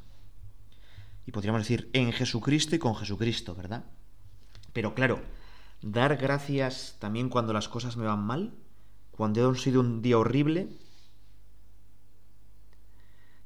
Y 1.26 1.32
podríamos 1.32 1.62
decir 1.62 1.90
en 1.92 2.12
Jesucristo 2.12 2.76
y 2.76 2.78
con 2.78 2.94
Jesucristo, 2.94 3.54
¿verdad? 3.54 3.84
Pero 4.72 4.94
claro, 4.94 5.22
dar 5.82 6.16
gracias 6.16 6.96
también 6.98 7.28
cuando 7.28 7.52
las 7.52 7.68
cosas 7.68 7.96
me 7.96 8.04
van 8.04 8.24
mal, 8.24 8.54
cuando 9.10 9.50
ha 9.50 9.54
sido 9.54 9.80
un 9.80 10.02
día 10.02 10.18
horrible. 10.18 10.68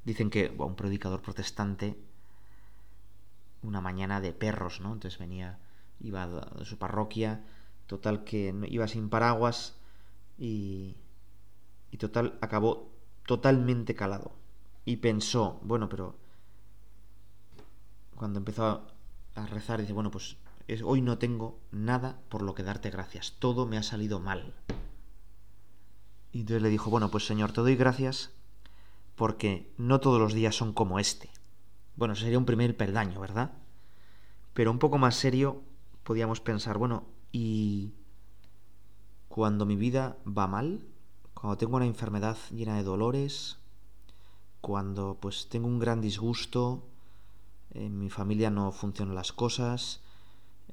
Dicen 0.05 0.31
que 0.31 0.53
un 0.57 0.75
predicador 0.75 1.21
protestante, 1.21 1.99
una 3.63 3.81
mañana 3.81 4.21
de 4.21 4.33
perros, 4.33 4.81
¿no? 4.81 4.93
Entonces 4.93 5.19
venía 5.19 5.59
iba 6.01 6.27
de 6.27 6.65
su 6.65 6.79
parroquia, 6.79 7.45
total 7.87 8.25
que 8.25 8.55
iba 8.69 8.87
sin 8.89 9.09
paraguas 9.09 9.77
y, 10.39 10.97
y 11.91 11.97
total 11.97 12.39
acabó 12.41 12.91
totalmente 13.27 13.95
calado. 13.95 14.33
Y 14.85 14.97
pensó, 14.97 15.61
bueno, 15.63 15.89
pero 15.89 16.17
cuando 18.15 18.39
empezó 18.39 18.87
a 19.35 19.47
rezar, 19.47 19.81
dice, 19.81 19.93
bueno, 19.93 20.11
pues 20.11 20.37
hoy 20.85 21.01
no 21.01 21.19
tengo 21.19 21.59
nada 21.71 22.19
por 22.29 22.43
lo 22.43 22.55
que 22.55 22.63
darte 22.63 22.91
gracias, 22.91 23.37
todo 23.39 23.67
me 23.67 23.79
ha 23.79 23.83
salido 23.83 24.21
mal. 24.21 24.55
Y 26.33 26.41
entonces 26.41 26.63
le 26.63 26.69
dijo, 26.69 26.91
bueno, 26.91 27.11
pues 27.11 27.27
Señor, 27.27 27.53
te 27.53 27.61
doy 27.61 27.77
gracias 27.77 28.31
porque 29.17 29.73
no 29.79 30.01
todos 30.01 30.21
los 30.21 30.35
días 30.35 30.55
son 30.55 30.73
como 30.73 30.99
este. 30.99 31.31
Bueno, 31.97 32.15
sería 32.15 32.39
un 32.39 32.45
primer 32.45 32.77
perdaño, 32.77 33.21
¿verdad? 33.21 33.53
Pero 34.55 34.71
un 34.71 34.79
poco 34.79 34.99
más 34.99 35.17
serio, 35.17 35.63
podíamos 36.09 36.41
pensar, 36.41 36.79
bueno, 36.79 37.05
¿y 37.33 37.93
cuando 39.29 39.67
mi 39.67 39.77
vida 39.77 40.17
va 40.27 40.47
mal? 40.47 40.81
Cuando 41.35 41.59
tengo 41.59 41.77
una 41.77 41.85
enfermedad 41.85 42.39
llena 42.51 42.79
de 42.79 42.83
dolores, 42.83 43.59
cuando 44.63 45.19
pues 45.21 45.51
tengo 45.51 45.67
un 45.67 45.79
gran 45.79 46.01
disgusto, 46.01 46.83
en 47.75 47.99
mi 47.99 48.09
familia 48.09 48.49
no 48.49 48.73
funcionan 48.73 49.15
las 49.15 49.33
cosas, 49.33 50.01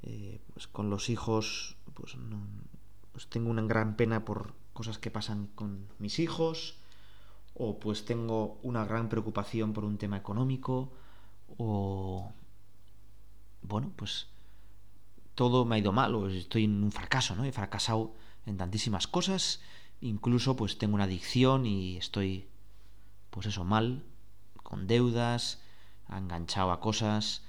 eh, 0.04 0.40
pues 0.54 0.68
con 0.68 0.90
los 0.90 1.10
hijos 1.10 1.76
pues, 1.96 2.16
pues 3.12 3.28
tengo 3.28 3.50
una 3.50 3.64
gran 3.64 3.98
pena 3.98 4.24
por 4.24 4.54
cosas 4.72 5.00
que 5.00 5.12
pasan 5.12 5.48
con 5.48 5.86
mis 6.00 6.20
hijos, 6.20 6.78
o 7.56 7.78
pues 7.78 8.06
tengo 8.06 8.58
una 8.64 8.86
gran 8.86 9.10
preocupación 9.10 9.74
por 9.74 9.84
un 9.84 9.98
tema 9.98 10.16
económico, 10.16 10.94
o 11.58 12.32
bueno, 13.64 13.92
pues 13.98 14.30
todo 15.36 15.66
me 15.66 15.76
ha 15.76 15.80
ido 15.80 15.92
mal, 15.92 16.16
o 16.16 16.30
estoy 16.30 16.64
en 16.64 16.84
un 16.84 16.92
fracaso, 16.92 17.36
¿no? 17.36 17.44
He 17.44 17.52
fracasado 17.52 18.16
en 18.46 18.58
tantísimas 18.58 19.08
cosas, 19.08 19.62
incluso 20.02 20.56
pues 20.56 20.78
tengo 20.78 20.96
una 20.96 21.04
adicción 21.04 21.66
y 21.66 21.98
estoy 21.98 22.48
pues 23.30 23.48
eso 23.48 23.66
mal, 23.66 24.04
con 24.64 24.88
deudas, 24.88 25.62
enganchado 26.10 26.72
a 26.72 26.80
cosas, 26.80 27.44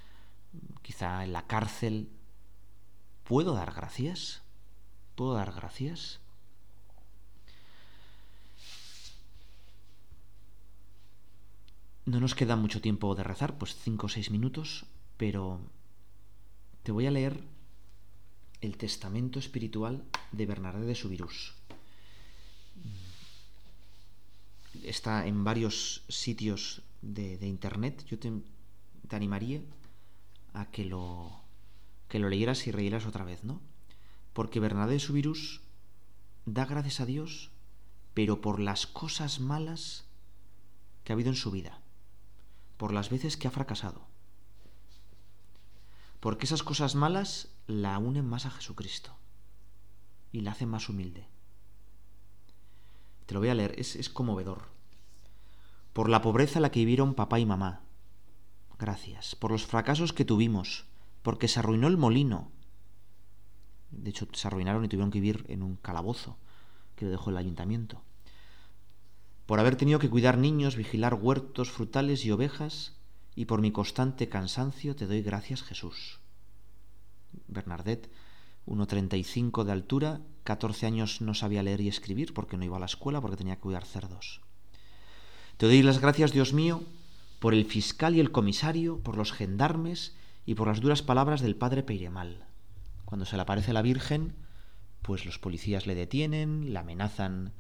quizá 0.83 1.25
en 1.25 1.33
la 1.33 1.47
cárcel. 1.47 2.11
¿Puedo 3.25 3.55
dar 3.55 3.73
gracias? 3.73 4.43
¿Puedo 5.15 5.35
dar 5.35 5.53
gracias? 5.53 6.21
No 12.05 12.21
nos 12.21 12.35
queda 12.35 12.55
mucho 12.57 12.81
tiempo 12.81 13.15
de 13.15 13.25
rezar, 13.25 13.59
pues 13.59 13.77
cinco 13.77 14.07
o 14.07 14.09
seis 14.09 14.31
minutos, 14.31 14.87
pero 15.17 15.61
te 16.83 16.93
voy 16.93 17.07
a 17.07 17.11
leer 17.11 17.43
el 18.61 18.77
testamento 18.77 19.39
espiritual 19.39 20.05
de 20.33 20.47
Bernardé 20.47 20.87
de 20.87 20.95
Subirús. 20.95 21.55
Está 24.83 25.27
en 25.27 25.45
varios 25.45 26.05
sitios 26.09 26.83
de, 27.03 27.39
internet. 27.47 28.05
Yo 28.07 28.19
te, 28.19 28.33
animaría 29.11 29.61
a 30.55 30.67
que 30.71 30.85
lo, 30.85 31.41
que 32.09 32.19
lo 32.19 32.29
leyeras 32.29 32.67
y 32.67 32.71
reyeras 32.73 33.07
otra 33.07 33.25
vez, 33.25 33.45
¿no? 33.45 33.61
Porque 34.33 34.61
Bernardé 34.61 34.95
de 34.95 35.01
Subirús 35.01 35.63
da 36.45 36.67
gracias 36.67 37.01
a 37.01 37.07
Dios, 37.07 37.51
pero 38.15 38.41
por 38.41 38.61
las 38.61 38.87
cosas 38.87 39.41
malas 39.41 40.05
que 41.05 41.13
ha 41.13 41.15
habido 41.15 41.31
en 41.31 41.37
su 41.37 41.51
vida, 41.51 41.81
por 42.77 42.93
las 42.93 43.11
veces 43.11 43.37
que 43.37 43.49
ha 43.49 43.51
fracasado 43.51 44.07
porque 46.27 46.47
esas 46.47 46.65
cosas 46.65 46.95
malas 46.95 47.49
la 47.67 47.99
unen 47.99 48.29
más 48.29 48.47
a 48.47 48.51
Jesucristo 48.51 49.17
y 50.33 50.41
la 50.41 50.53
hacen 50.53 50.69
más 50.69 50.89
humilde. 50.89 51.27
Te 53.27 53.35
lo 53.35 53.41
voy 53.41 53.49
a 53.49 53.55
leer, 53.55 53.75
es, 53.79 53.97
es 53.97 54.09
conmovedor. 54.09 54.69
Por 55.93 56.09
la 56.09 56.23
pobreza 56.23 56.61
la 56.61 56.71
que 56.71 56.81
vivieron 56.81 57.15
papá 57.15 57.41
y 57.41 57.47
mamá. 57.47 57.81
Gracias. 58.79 59.35
Por 59.35 59.51
los 59.51 59.67
fracasos 59.67 60.13
que 60.13 60.25
tuvimos. 60.25 60.85
Porque 61.23 61.49
se 61.49 61.59
arruinó 61.59 61.89
el 61.89 61.97
molino. 61.97 62.51
De 63.91 64.11
hecho, 64.11 64.29
se 64.33 64.47
arruinaron 64.47 64.85
y 64.85 64.89
tuvieron 64.89 65.11
que 65.11 65.21
vivir 65.21 65.45
en 65.49 65.63
un 65.63 65.77
calabozo 65.77 66.37
que 66.95 67.07
le 67.07 67.11
dejó 67.11 67.31
el 67.31 67.37
ayuntamiento. 67.37 68.03
Por 69.47 69.61
haber 69.61 69.77
tenido 69.77 69.99
que 69.99 70.11
cuidar 70.11 70.39
niños, 70.39 70.77
vigilar 70.77 71.15
huertos, 71.15 71.71
frutales 71.71 72.25
y 72.25 72.31
ovejas, 72.31 72.97
y 73.35 73.45
por 73.45 73.61
mi 73.61 73.71
constante 73.71 74.29
cansancio 74.29 74.97
te 74.97 75.07
doy 75.07 75.23
gracias 75.23 75.63
Jesús. 75.63 76.21
Bernardet, 77.49 78.11
1,35 78.67 79.65
de 79.65 79.73
altura, 79.73 80.21
14 80.45 80.87
años 80.87 81.21
no 81.21 81.35
sabía 81.35 81.63
leer 81.63 81.81
y 81.81 81.89
escribir 81.89 82.35
porque 82.35 82.57
no 82.57 82.65
iba 82.65 82.77
a 82.77 82.81
la 82.81 82.87
escuela 82.87 83.21
porque 83.21 83.37
tenía 83.37 83.57
que 83.57 83.63
cuidar 83.63 83.85
cerdos. 83.85 84.41
Te 85.57 85.67
doy 85.67 85.83
las 85.83 86.01
gracias, 86.01 86.33
Dios 86.33 86.53
mío, 86.53 86.83
por 87.39 87.55
el 87.55 87.65
fiscal 87.65 88.15
y 88.15 88.21
el 88.21 88.33
comisario, 88.33 88.99
por 88.99 89.17
los 89.17 89.33
gendarmes 89.33 90.15
y 90.45 90.55
por 90.55 90.69
las 90.69 90.81
duras 90.81 91.03
palabras 91.03 91.41
del 91.41 91.57
padre 91.57 91.83
Peiremal. 91.83 92.45
Cuando 93.05 93.25
se 93.25 93.37
le 93.37 93.43
aparece 93.43 93.73
la 93.73 93.83
Virgen, 93.83 94.35
pues 95.03 95.25
los 95.25 95.39
policías 95.39 95.87
le 95.87 95.95
detienen, 95.95 96.73
la 96.73 96.81
amenazan 96.81 97.53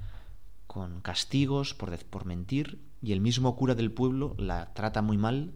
con 0.67 1.01
castigos 1.01 1.75
por, 1.75 1.97
por 2.07 2.25
mentir 2.25 2.81
y 3.01 3.13
el 3.13 3.21
mismo 3.21 3.57
cura 3.57 3.75
del 3.75 3.93
pueblo 3.93 4.35
la 4.39 4.75
trata 4.75 5.01
muy 5.03 5.17
mal 5.17 5.53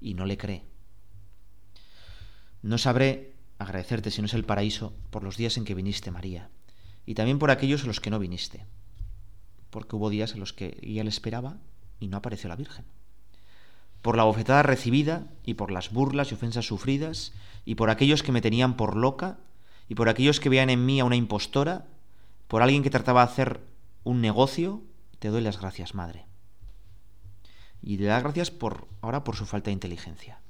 y 0.00 0.14
no 0.14 0.26
le 0.26 0.36
cree. 0.36 0.64
No 2.66 2.78
sabré 2.78 3.32
agradecerte 3.58 4.10
si 4.10 4.20
no 4.20 4.26
es 4.26 4.34
el 4.34 4.44
paraíso 4.44 4.92
por 5.10 5.22
los 5.22 5.36
días 5.36 5.56
en 5.56 5.64
que 5.64 5.76
viniste, 5.76 6.10
María, 6.10 6.50
y 7.06 7.14
también 7.14 7.38
por 7.38 7.52
aquellos 7.52 7.82
en 7.82 7.86
los 7.86 8.00
que 8.00 8.10
no 8.10 8.18
viniste, 8.18 8.66
porque 9.70 9.94
hubo 9.94 10.10
días 10.10 10.32
en 10.32 10.40
los 10.40 10.52
que 10.52 10.76
ella 10.82 11.04
le 11.04 11.10
esperaba 11.10 11.58
y 12.00 12.08
no 12.08 12.16
apareció 12.16 12.48
la 12.48 12.56
Virgen. 12.56 12.84
Por 14.02 14.16
la 14.16 14.24
bofetada 14.24 14.64
recibida 14.64 15.28
y 15.44 15.54
por 15.54 15.70
las 15.70 15.92
burlas 15.92 16.32
y 16.32 16.34
ofensas 16.34 16.66
sufridas, 16.66 17.34
y 17.64 17.76
por 17.76 17.88
aquellos 17.88 18.24
que 18.24 18.32
me 18.32 18.40
tenían 18.40 18.76
por 18.76 18.96
loca, 18.96 19.38
y 19.88 19.94
por 19.94 20.08
aquellos 20.08 20.40
que 20.40 20.48
veían 20.48 20.68
en 20.68 20.84
mí 20.84 20.98
a 20.98 21.04
una 21.04 21.14
impostora, 21.14 21.86
por 22.48 22.62
alguien 22.62 22.82
que 22.82 22.90
trataba 22.90 23.24
de 23.24 23.30
hacer 23.30 23.60
un 24.02 24.20
negocio, 24.20 24.82
te 25.20 25.28
doy 25.28 25.40
las 25.40 25.60
gracias, 25.60 25.94
Madre 25.94 26.26
y 27.80 27.98
le 27.98 28.06
da 28.06 28.20
gracias 28.20 28.50
por 28.50 28.88
ahora 29.00 29.22
por 29.22 29.36
su 29.36 29.46
falta 29.46 29.66
de 29.66 29.74
inteligencia, 29.74 30.40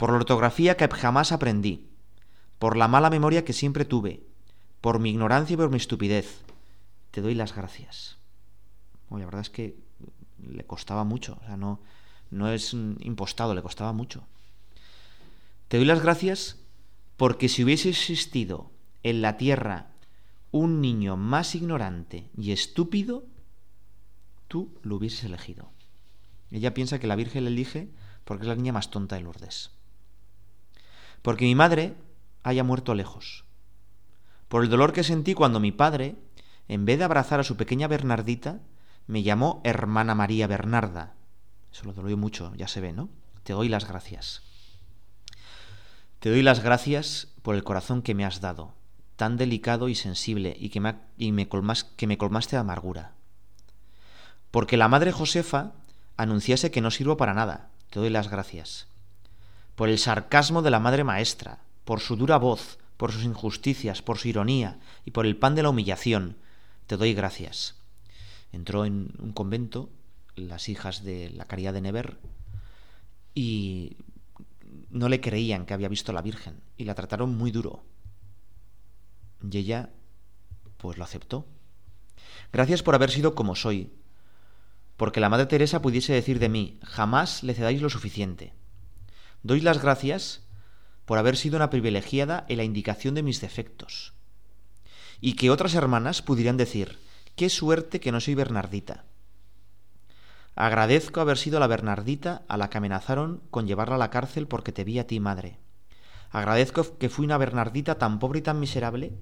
por 0.00 0.12
la 0.12 0.16
ortografía 0.16 0.78
que 0.78 0.88
jamás 0.88 1.30
aprendí, 1.30 1.90
por 2.58 2.78
la 2.78 2.88
mala 2.88 3.10
memoria 3.10 3.44
que 3.44 3.52
siempre 3.52 3.84
tuve, 3.84 4.22
por 4.80 4.98
mi 4.98 5.10
ignorancia 5.10 5.52
y 5.52 5.56
por 5.58 5.68
mi 5.68 5.76
estupidez. 5.76 6.40
Te 7.10 7.20
doy 7.20 7.34
las 7.34 7.54
gracias. 7.54 8.16
la 9.10 9.26
verdad 9.26 9.42
es 9.42 9.50
que 9.50 9.76
le 10.38 10.64
costaba 10.64 11.04
mucho, 11.04 11.36
o 11.42 11.44
sea, 11.44 11.58
no, 11.58 11.82
no 12.30 12.50
es 12.50 12.72
impostado, 12.72 13.54
le 13.54 13.60
costaba 13.60 13.92
mucho. 13.92 14.26
Te 15.68 15.76
doy 15.76 15.84
las 15.84 16.00
gracias 16.00 16.56
porque 17.18 17.50
si 17.50 17.62
hubiese 17.62 17.90
existido 17.90 18.70
en 19.02 19.20
la 19.20 19.36
tierra 19.36 19.90
un 20.50 20.80
niño 20.80 21.18
más 21.18 21.54
ignorante 21.54 22.30
y 22.38 22.52
estúpido, 22.52 23.26
tú 24.48 24.72
lo 24.82 24.96
hubieses 24.96 25.24
elegido. 25.24 25.68
Ella 26.50 26.72
piensa 26.72 26.98
que 26.98 27.06
la 27.06 27.16
Virgen 27.16 27.44
le 27.44 27.50
elige 27.50 27.90
porque 28.24 28.44
es 28.44 28.48
la 28.48 28.56
niña 28.56 28.72
más 28.72 28.90
tonta 28.90 29.16
de 29.16 29.20
Lourdes. 29.20 29.72
Porque 31.22 31.44
mi 31.44 31.54
madre 31.54 31.94
haya 32.42 32.64
muerto 32.64 32.94
lejos. 32.94 33.44
Por 34.48 34.64
el 34.64 34.70
dolor 34.70 34.92
que 34.92 35.04
sentí 35.04 35.34
cuando 35.34 35.60
mi 35.60 35.72
padre, 35.72 36.16
en 36.68 36.84
vez 36.84 36.98
de 36.98 37.04
abrazar 37.04 37.40
a 37.40 37.44
su 37.44 37.56
pequeña 37.56 37.88
Bernardita, 37.88 38.60
me 39.06 39.22
llamó 39.22 39.60
hermana 39.64 40.14
María 40.14 40.46
Bernarda. 40.46 41.14
Eso 41.72 41.84
lo 41.84 41.92
dolió 41.92 42.16
mucho, 42.16 42.52
ya 42.56 42.68
se 42.68 42.80
ve, 42.80 42.92
¿no? 42.92 43.08
Te 43.42 43.52
doy 43.52 43.68
las 43.68 43.86
gracias. 43.86 44.42
Te 46.18 46.30
doy 46.30 46.42
las 46.42 46.62
gracias 46.62 47.28
por 47.42 47.54
el 47.54 47.64
corazón 47.64 48.02
que 48.02 48.14
me 48.14 48.24
has 48.24 48.40
dado, 48.40 48.74
tan 49.16 49.36
delicado 49.36 49.88
y 49.88 49.94
sensible, 49.94 50.56
y 50.58 50.68
que 50.70 50.80
me, 50.80 50.96
que 51.96 52.06
me 52.06 52.18
colmaste 52.18 52.56
de 52.56 52.60
amargura. 52.60 53.14
Porque 54.50 54.76
la 54.76 54.88
madre 54.88 55.12
Josefa 55.12 55.72
anunciase 56.16 56.70
que 56.70 56.80
no 56.80 56.90
sirvo 56.90 57.16
para 57.16 57.34
nada. 57.34 57.70
Te 57.90 58.00
doy 58.00 58.10
las 58.10 58.28
gracias. 58.28 58.88
Por 59.80 59.88
el 59.88 59.98
sarcasmo 59.98 60.60
de 60.60 60.70
la 60.70 60.78
madre 60.78 61.04
maestra, 61.04 61.62
por 61.86 62.00
su 62.00 62.14
dura 62.14 62.36
voz, 62.36 62.78
por 62.98 63.12
sus 63.12 63.24
injusticias, 63.24 64.02
por 64.02 64.18
su 64.18 64.28
ironía 64.28 64.78
y 65.06 65.12
por 65.12 65.24
el 65.24 65.38
pan 65.38 65.54
de 65.54 65.62
la 65.62 65.70
humillación, 65.70 66.36
te 66.86 66.98
doy 66.98 67.14
gracias. 67.14 67.76
Entró 68.52 68.84
en 68.84 69.14
un 69.18 69.32
convento, 69.32 69.88
las 70.36 70.68
hijas 70.68 71.02
de 71.02 71.30
la 71.30 71.46
Caridad 71.46 71.72
de 71.72 71.80
Never, 71.80 72.18
y 73.34 73.96
no 74.90 75.08
le 75.08 75.22
creían 75.22 75.64
que 75.64 75.72
había 75.72 75.88
visto 75.88 76.12
a 76.12 76.14
la 76.14 76.20
Virgen, 76.20 76.60
y 76.76 76.84
la 76.84 76.94
trataron 76.94 77.34
muy 77.34 77.50
duro. 77.50 77.82
Y 79.50 79.56
ella, 79.56 79.88
pues 80.76 80.98
lo 80.98 81.04
aceptó. 81.04 81.46
Gracias 82.52 82.82
por 82.82 82.94
haber 82.94 83.10
sido 83.10 83.34
como 83.34 83.56
soy, 83.56 83.90
porque 84.98 85.20
la 85.20 85.30
Madre 85.30 85.46
Teresa 85.46 85.80
pudiese 85.80 86.12
decir 86.12 86.38
de 86.38 86.50
mí, 86.50 86.78
jamás 86.82 87.42
le 87.42 87.54
cedáis 87.54 87.80
lo 87.80 87.88
suficiente. 87.88 88.59
Doy 89.42 89.60
las 89.60 89.80
gracias 89.80 90.42
por 91.04 91.18
haber 91.18 91.36
sido 91.36 91.56
una 91.56 91.70
privilegiada 91.70 92.44
en 92.48 92.58
la 92.58 92.64
indicación 92.64 93.14
de 93.14 93.22
mis 93.22 93.40
defectos. 93.40 94.14
Y 95.20 95.34
que 95.34 95.50
otras 95.50 95.74
hermanas 95.74 96.22
pudieran 96.22 96.56
decir, 96.56 96.98
qué 97.36 97.48
suerte 97.48 98.00
que 98.00 98.12
no 98.12 98.20
soy 98.20 98.34
Bernardita. 98.34 99.04
Agradezco 100.54 101.20
haber 101.20 101.38
sido 101.38 101.58
la 101.58 101.66
Bernardita 101.66 102.42
a 102.48 102.56
la 102.56 102.70
que 102.70 102.78
amenazaron 102.78 103.42
con 103.50 103.66
llevarla 103.66 103.94
a 103.94 103.98
la 103.98 104.10
cárcel 104.10 104.46
porque 104.46 104.72
te 104.72 104.84
vi 104.84 104.98
a 104.98 105.06
ti, 105.06 105.20
madre. 105.20 105.58
Agradezco 106.30 106.98
que 106.98 107.08
fui 107.08 107.24
una 107.24 107.38
Bernardita 107.38 107.96
tan 107.96 108.18
pobre 108.18 108.40
y 108.40 108.42
tan 108.42 108.60
miserable 108.60 109.12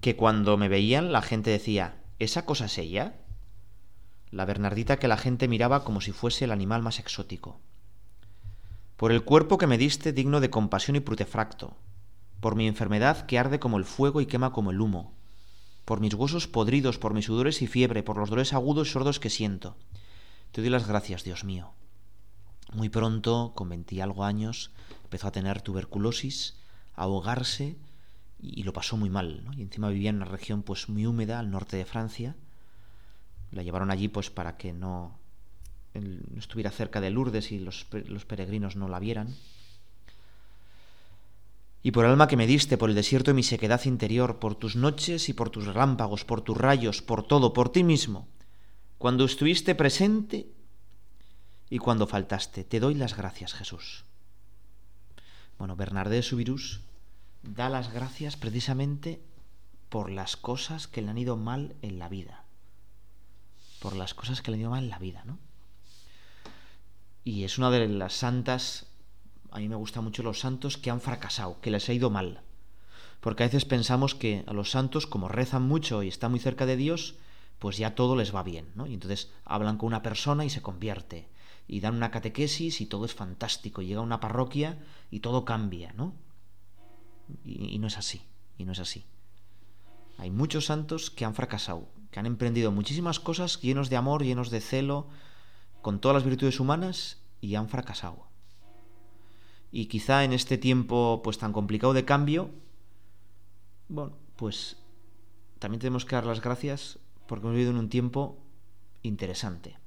que 0.00 0.16
cuando 0.16 0.56
me 0.56 0.68
veían 0.68 1.12
la 1.12 1.22
gente 1.22 1.50
decía, 1.50 1.96
¿esa 2.18 2.44
cosa 2.44 2.64
es 2.64 2.78
ella? 2.78 3.14
la 4.32 4.46
Bernardita 4.46 4.96
que 4.96 5.08
la 5.08 5.18
gente 5.18 5.46
miraba 5.46 5.84
como 5.84 6.00
si 6.00 6.10
fuese 6.10 6.46
el 6.46 6.52
animal 6.52 6.82
más 6.82 6.98
exótico. 6.98 7.60
Por 9.02 9.10
el 9.10 9.24
cuerpo 9.24 9.58
que 9.58 9.66
me 9.66 9.78
diste 9.78 10.12
digno 10.12 10.38
de 10.38 10.48
compasión 10.48 10.94
y 10.94 11.00
prutefracto, 11.00 11.76
por 12.38 12.54
mi 12.54 12.68
enfermedad 12.68 13.26
que 13.26 13.36
arde 13.36 13.58
como 13.58 13.76
el 13.76 13.84
fuego 13.84 14.20
y 14.20 14.26
quema 14.26 14.52
como 14.52 14.70
el 14.70 14.80
humo, 14.80 15.12
por 15.84 15.98
mis 15.98 16.14
huesos 16.14 16.46
podridos, 16.46 16.98
por 16.98 17.12
mis 17.12 17.24
sudores 17.24 17.62
y 17.62 17.66
fiebre, 17.66 18.04
por 18.04 18.16
los 18.16 18.30
dolores 18.30 18.52
agudos 18.52 18.86
y 18.86 18.92
sordos 18.92 19.18
que 19.18 19.28
siento. 19.28 19.74
Te 20.52 20.60
doy 20.60 20.70
las 20.70 20.86
gracias, 20.86 21.24
Dios 21.24 21.42
mío. 21.42 21.72
Muy 22.74 22.90
pronto, 22.90 23.54
con 23.56 23.70
veinte 23.70 24.00
algo 24.00 24.22
años, 24.22 24.70
empezó 25.02 25.26
a 25.26 25.32
tener 25.32 25.62
tuberculosis, 25.62 26.54
a 26.94 27.02
ahogarse 27.02 27.76
y, 28.40 28.62
lo 28.62 28.72
pasó 28.72 28.96
muy 28.96 29.10
mal. 29.10 29.50
Y 29.56 29.62
encima 29.62 29.88
vivía 29.88 30.10
en 30.10 30.16
una 30.18 30.26
región 30.26 30.62
pues 30.62 30.88
muy 30.88 31.06
húmeda 31.06 31.40
al 31.40 31.50
norte 31.50 31.76
de 31.76 31.86
Francia 31.86 32.36
La 33.50 33.64
llevaron 33.64 33.90
allí 33.90 34.06
pues 34.06 34.30
para 34.30 34.56
que 34.56 34.72
no, 34.72 35.18
estuviera 36.38 36.70
cerca 36.70 37.00
de 37.00 37.10
Lourdes 37.10 37.52
y 37.52 37.58
los, 37.58 37.86
los 38.06 38.24
peregrinos 38.24 38.76
no 38.76 38.88
la 38.88 38.98
vieran. 38.98 39.34
Y 41.82 41.90
por 41.90 42.04
alma 42.06 42.28
que 42.28 42.36
me 42.36 42.46
diste, 42.46 42.78
por 42.78 42.90
el 42.90 42.94
desierto 42.96 43.32
de 43.32 43.34
mi 43.34 43.42
sequedad 43.42 43.84
interior, 43.84 44.38
por 44.38 44.54
tus 44.54 44.76
noches 44.76 45.28
y 45.28 45.32
por 45.32 45.50
tus 45.50 45.66
relámpagos, 45.66 46.24
por 46.24 46.40
tus 46.40 46.56
rayos, 46.56 47.02
por 47.02 47.26
todo, 47.26 47.52
por 47.52 47.70
ti 47.70 47.82
mismo, 47.82 48.28
cuando 48.98 49.24
estuviste 49.24 49.74
presente 49.74 50.46
y 51.68 51.78
cuando 51.78 52.06
faltaste, 52.06 52.62
te 52.62 52.78
doy 52.78 52.94
las 52.94 53.16
gracias, 53.16 53.52
Jesús. 53.52 54.04
Bueno, 55.58 55.74
Bernardé 55.74 56.16
de 56.16 56.22
Subirús 56.22 56.80
da 57.42 57.68
las 57.68 57.92
gracias 57.92 58.36
precisamente 58.36 59.20
por 59.88 60.10
las 60.10 60.36
cosas 60.36 60.86
que 60.86 61.02
le 61.02 61.10
han 61.10 61.18
ido 61.18 61.36
mal 61.36 61.74
en 61.82 61.98
la 61.98 62.08
vida. 62.08 62.44
Por 63.80 63.96
las 63.96 64.14
cosas 64.14 64.40
que 64.40 64.52
le 64.52 64.56
han 64.56 64.60
ido 64.60 64.70
mal 64.70 64.84
en 64.84 64.90
la 64.90 64.98
vida, 65.00 65.24
¿no? 65.24 65.38
Y 67.24 67.44
es 67.44 67.58
una 67.58 67.70
de 67.70 67.86
las 67.88 68.14
santas, 68.14 68.86
a 69.50 69.58
mí 69.58 69.68
me 69.68 69.76
gustan 69.76 70.04
mucho 70.04 70.22
los 70.22 70.40
santos 70.40 70.76
que 70.76 70.90
han 70.90 71.00
fracasado, 71.00 71.60
que 71.60 71.70
les 71.70 71.88
ha 71.88 71.92
ido 71.92 72.10
mal. 72.10 72.42
Porque 73.20 73.44
a 73.44 73.46
veces 73.46 73.64
pensamos 73.64 74.16
que 74.16 74.42
a 74.46 74.52
los 74.52 74.72
santos, 74.72 75.06
como 75.06 75.28
rezan 75.28 75.62
mucho 75.62 76.02
y 76.02 76.08
están 76.08 76.32
muy 76.32 76.40
cerca 76.40 76.66
de 76.66 76.76
Dios, 76.76 77.14
pues 77.60 77.76
ya 77.76 77.94
todo 77.94 78.16
les 78.16 78.34
va 78.34 78.42
bien, 78.42 78.72
¿no? 78.74 78.88
Y 78.88 78.94
entonces 78.94 79.30
hablan 79.44 79.78
con 79.78 79.86
una 79.86 80.02
persona 80.02 80.44
y 80.44 80.50
se 80.50 80.62
convierte. 80.62 81.28
Y 81.68 81.78
dan 81.78 81.94
una 81.94 82.10
catequesis 82.10 82.80
y 82.80 82.86
todo 82.86 83.04
es 83.04 83.14
fantástico. 83.14 83.82
Llega 83.82 84.00
a 84.00 84.04
una 84.04 84.18
parroquia 84.18 84.84
y 85.12 85.20
todo 85.20 85.44
cambia, 85.44 85.92
¿no? 85.92 86.14
Y, 87.44 87.72
y 87.72 87.78
no 87.78 87.86
es 87.86 87.98
así, 87.98 88.22
y 88.58 88.64
no 88.64 88.72
es 88.72 88.80
así. 88.80 89.04
Hay 90.18 90.32
muchos 90.32 90.66
santos 90.66 91.12
que 91.12 91.24
han 91.24 91.36
fracasado, 91.36 91.88
que 92.10 92.18
han 92.18 92.26
emprendido 92.26 92.72
muchísimas 92.72 93.20
cosas 93.20 93.60
llenos 93.60 93.90
de 93.90 93.96
amor, 93.96 94.24
llenos 94.24 94.50
de 94.50 94.60
celo, 94.60 95.06
con 95.82 96.00
todas 96.00 96.14
las 96.14 96.24
virtudes 96.24 96.60
humanas 96.60 97.20
y 97.40 97.56
han 97.56 97.68
fracasado. 97.68 98.26
Y 99.70 99.86
quizá 99.86 100.24
en 100.24 100.32
este 100.32 100.58
tiempo 100.58 101.20
pues 101.22 101.38
tan 101.38 101.52
complicado 101.52 101.92
de 101.92 102.04
cambio, 102.04 102.50
bueno, 103.88 104.16
pues 104.36 104.76
también 105.58 105.80
tenemos 105.80 106.04
que 106.04 106.14
dar 106.14 106.26
las 106.26 106.40
gracias 106.40 106.98
porque 107.26 107.44
hemos 107.44 107.54
vivido 107.54 107.70
en 107.72 107.78
un 107.78 107.88
tiempo 107.88 108.38
interesante, 109.02 109.78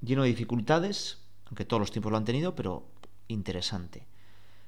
lleno 0.00 0.22
de 0.22 0.28
dificultades, 0.28 1.22
aunque 1.46 1.64
todos 1.64 1.80
los 1.80 1.92
tiempos 1.92 2.10
lo 2.10 2.18
han 2.18 2.24
tenido, 2.24 2.54
pero 2.54 2.88
interesante, 3.28 4.06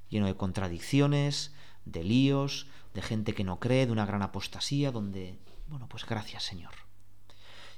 lleno 0.09 0.27
de 0.27 0.37
contradicciones, 0.37 1.55
de 1.85 2.05
líos, 2.05 2.67
de 2.95 3.03
gente 3.03 3.35
que 3.35 3.45
no 3.45 3.59
cree, 3.59 3.87
de 3.87 3.93
una 3.93 4.07
gran 4.07 4.23
apostasía, 4.23 4.93
donde, 4.93 5.39
bueno, 5.69 5.89
pues 5.89 6.05
gracias 6.05 6.45
Señor. 6.45 6.73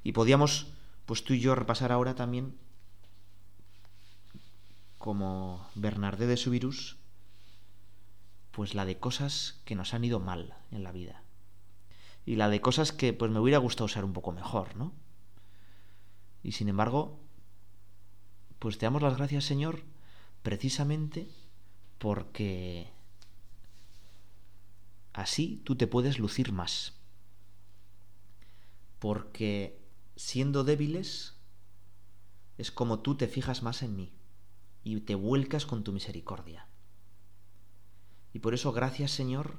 Y 0.02 0.12
podíamos, 0.12 0.72
pues 1.10 1.24
tú 1.24 1.34
y 1.34 1.40
yo, 1.40 1.56
repasar 1.56 1.90
ahora 1.90 2.14
también, 2.14 2.56
como 4.96 5.68
Bernardé 5.74 6.28
de 6.28 6.36
Subirus, 6.36 6.98
pues 8.52 8.76
la 8.76 8.84
de 8.84 9.00
cosas 9.00 9.60
que 9.64 9.74
nos 9.74 9.92
han 9.92 10.04
ido 10.04 10.20
mal 10.20 10.54
en 10.70 10.84
la 10.84 10.92
vida. 10.92 11.24
Y 12.24 12.36
la 12.36 12.48
de 12.48 12.60
cosas 12.60 12.92
que 12.92 13.12
pues 13.12 13.28
me 13.32 13.40
hubiera 13.40 13.58
gustado 13.58 13.86
usar 13.86 14.04
un 14.04 14.12
poco 14.12 14.30
mejor, 14.30 14.76
¿no? 14.76 14.92
Y 16.44 16.52
sin 16.52 16.68
embargo, 16.68 17.18
pues 18.60 18.78
te 18.78 18.86
damos 18.86 19.02
las 19.02 19.16
gracias, 19.16 19.44
Señor, 19.44 19.82
precisamente 20.44 21.28
porque 21.98 22.92
Así 25.12 25.60
tú 25.64 25.74
te 25.74 25.88
puedes 25.88 26.20
lucir 26.20 26.52
más. 26.52 26.92
Porque 29.00 29.79
siendo 30.20 30.64
débiles 30.64 31.34
es 32.58 32.70
como 32.70 33.00
tú 33.00 33.16
te 33.16 33.26
fijas 33.26 33.62
más 33.62 33.82
en 33.82 33.96
mí 33.96 34.12
y 34.84 35.00
te 35.00 35.14
vuelcas 35.14 35.64
con 35.64 35.82
tu 35.82 35.92
misericordia. 35.92 36.66
Y 38.34 38.40
por 38.40 38.52
eso 38.52 38.70
gracias 38.72 39.12
Señor, 39.12 39.56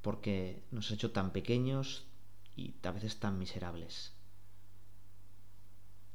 porque 0.00 0.62
nos 0.70 0.86
has 0.86 0.92
hecho 0.92 1.10
tan 1.10 1.32
pequeños 1.32 2.06
y 2.54 2.74
a 2.84 2.92
veces 2.92 3.18
tan 3.18 3.38
miserables. 3.38 4.12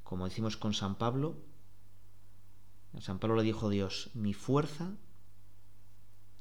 Como 0.06 0.26
decimos 0.26 0.56
con 0.56 0.74
San 0.74 0.96
Pablo, 0.96 1.36
San 3.00 3.20
Pablo 3.20 3.36
le 3.36 3.44
dijo 3.44 3.70
Dios, 3.70 4.10
mi 4.14 4.34
fuerza 4.34 4.96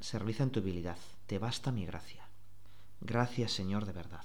se 0.01 0.19
realiza 0.19 0.45
en 0.45 0.51
tu 0.51 0.61
debilidad 0.61 0.99
te 1.27 1.41
basta 1.41 1.73
mi 1.73 1.85
gracia. 1.85 2.29
Gracias 3.01 3.53
Señor 3.53 3.87
de 3.87 3.93
verdad. 3.93 4.25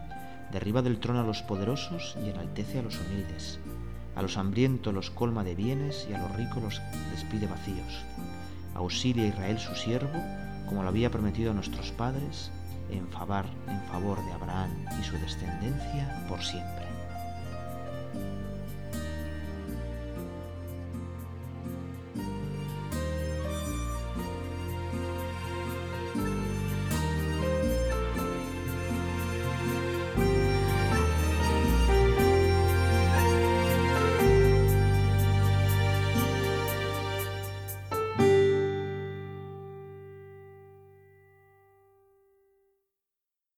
derriba 0.51 0.81
del 0.81 0.99
trono 0.99 1.21
a 1.21 1.25
los 1.25 1.41
poderosos 1.43 2.17
y 2.23 2.29
enaltece 2.29 2.79
a 2.79 2.83
los 2.83 2.99
humildes. 2.99 3.59
A 4.15 4.21
los 4.21 4.37
hambrientos 4.37 4.93
los 4.93 5.09
colma 5.09 5.43
de 5.43 5.55
bienes 5.55 6.07
y 6.09 6.13
a 6.13 6.19
los 6.19 6.35
ricos 6.35 6.61
los 6.61 6.81
despide 7.11 7.47
vacíos. 7.47 8.03
Auxilia 8.75 9.23
a 9.23 9.27
Israel 9.27 9.59
su 9.59 9.75
siervo, 9.75 10.19
como 10.67 10.83
lo 10.83 10.89
había 10.89 11.09
prometido 11.09 11.51
a 11.51 11.53
nuestros 11.53 11.91
padres, 11.91 12.51
en 12.89 13.07
favor, 13.07 13.45
en 13.67 13.81
favor 13.89 14.23
de 14.25 14.33
Abraham 14.33 14.71
y 14.99 15.03
su 15.03 15.17
descendencia 15.17 16.25
por 16.27 16.41
siempre. 16.41 16.80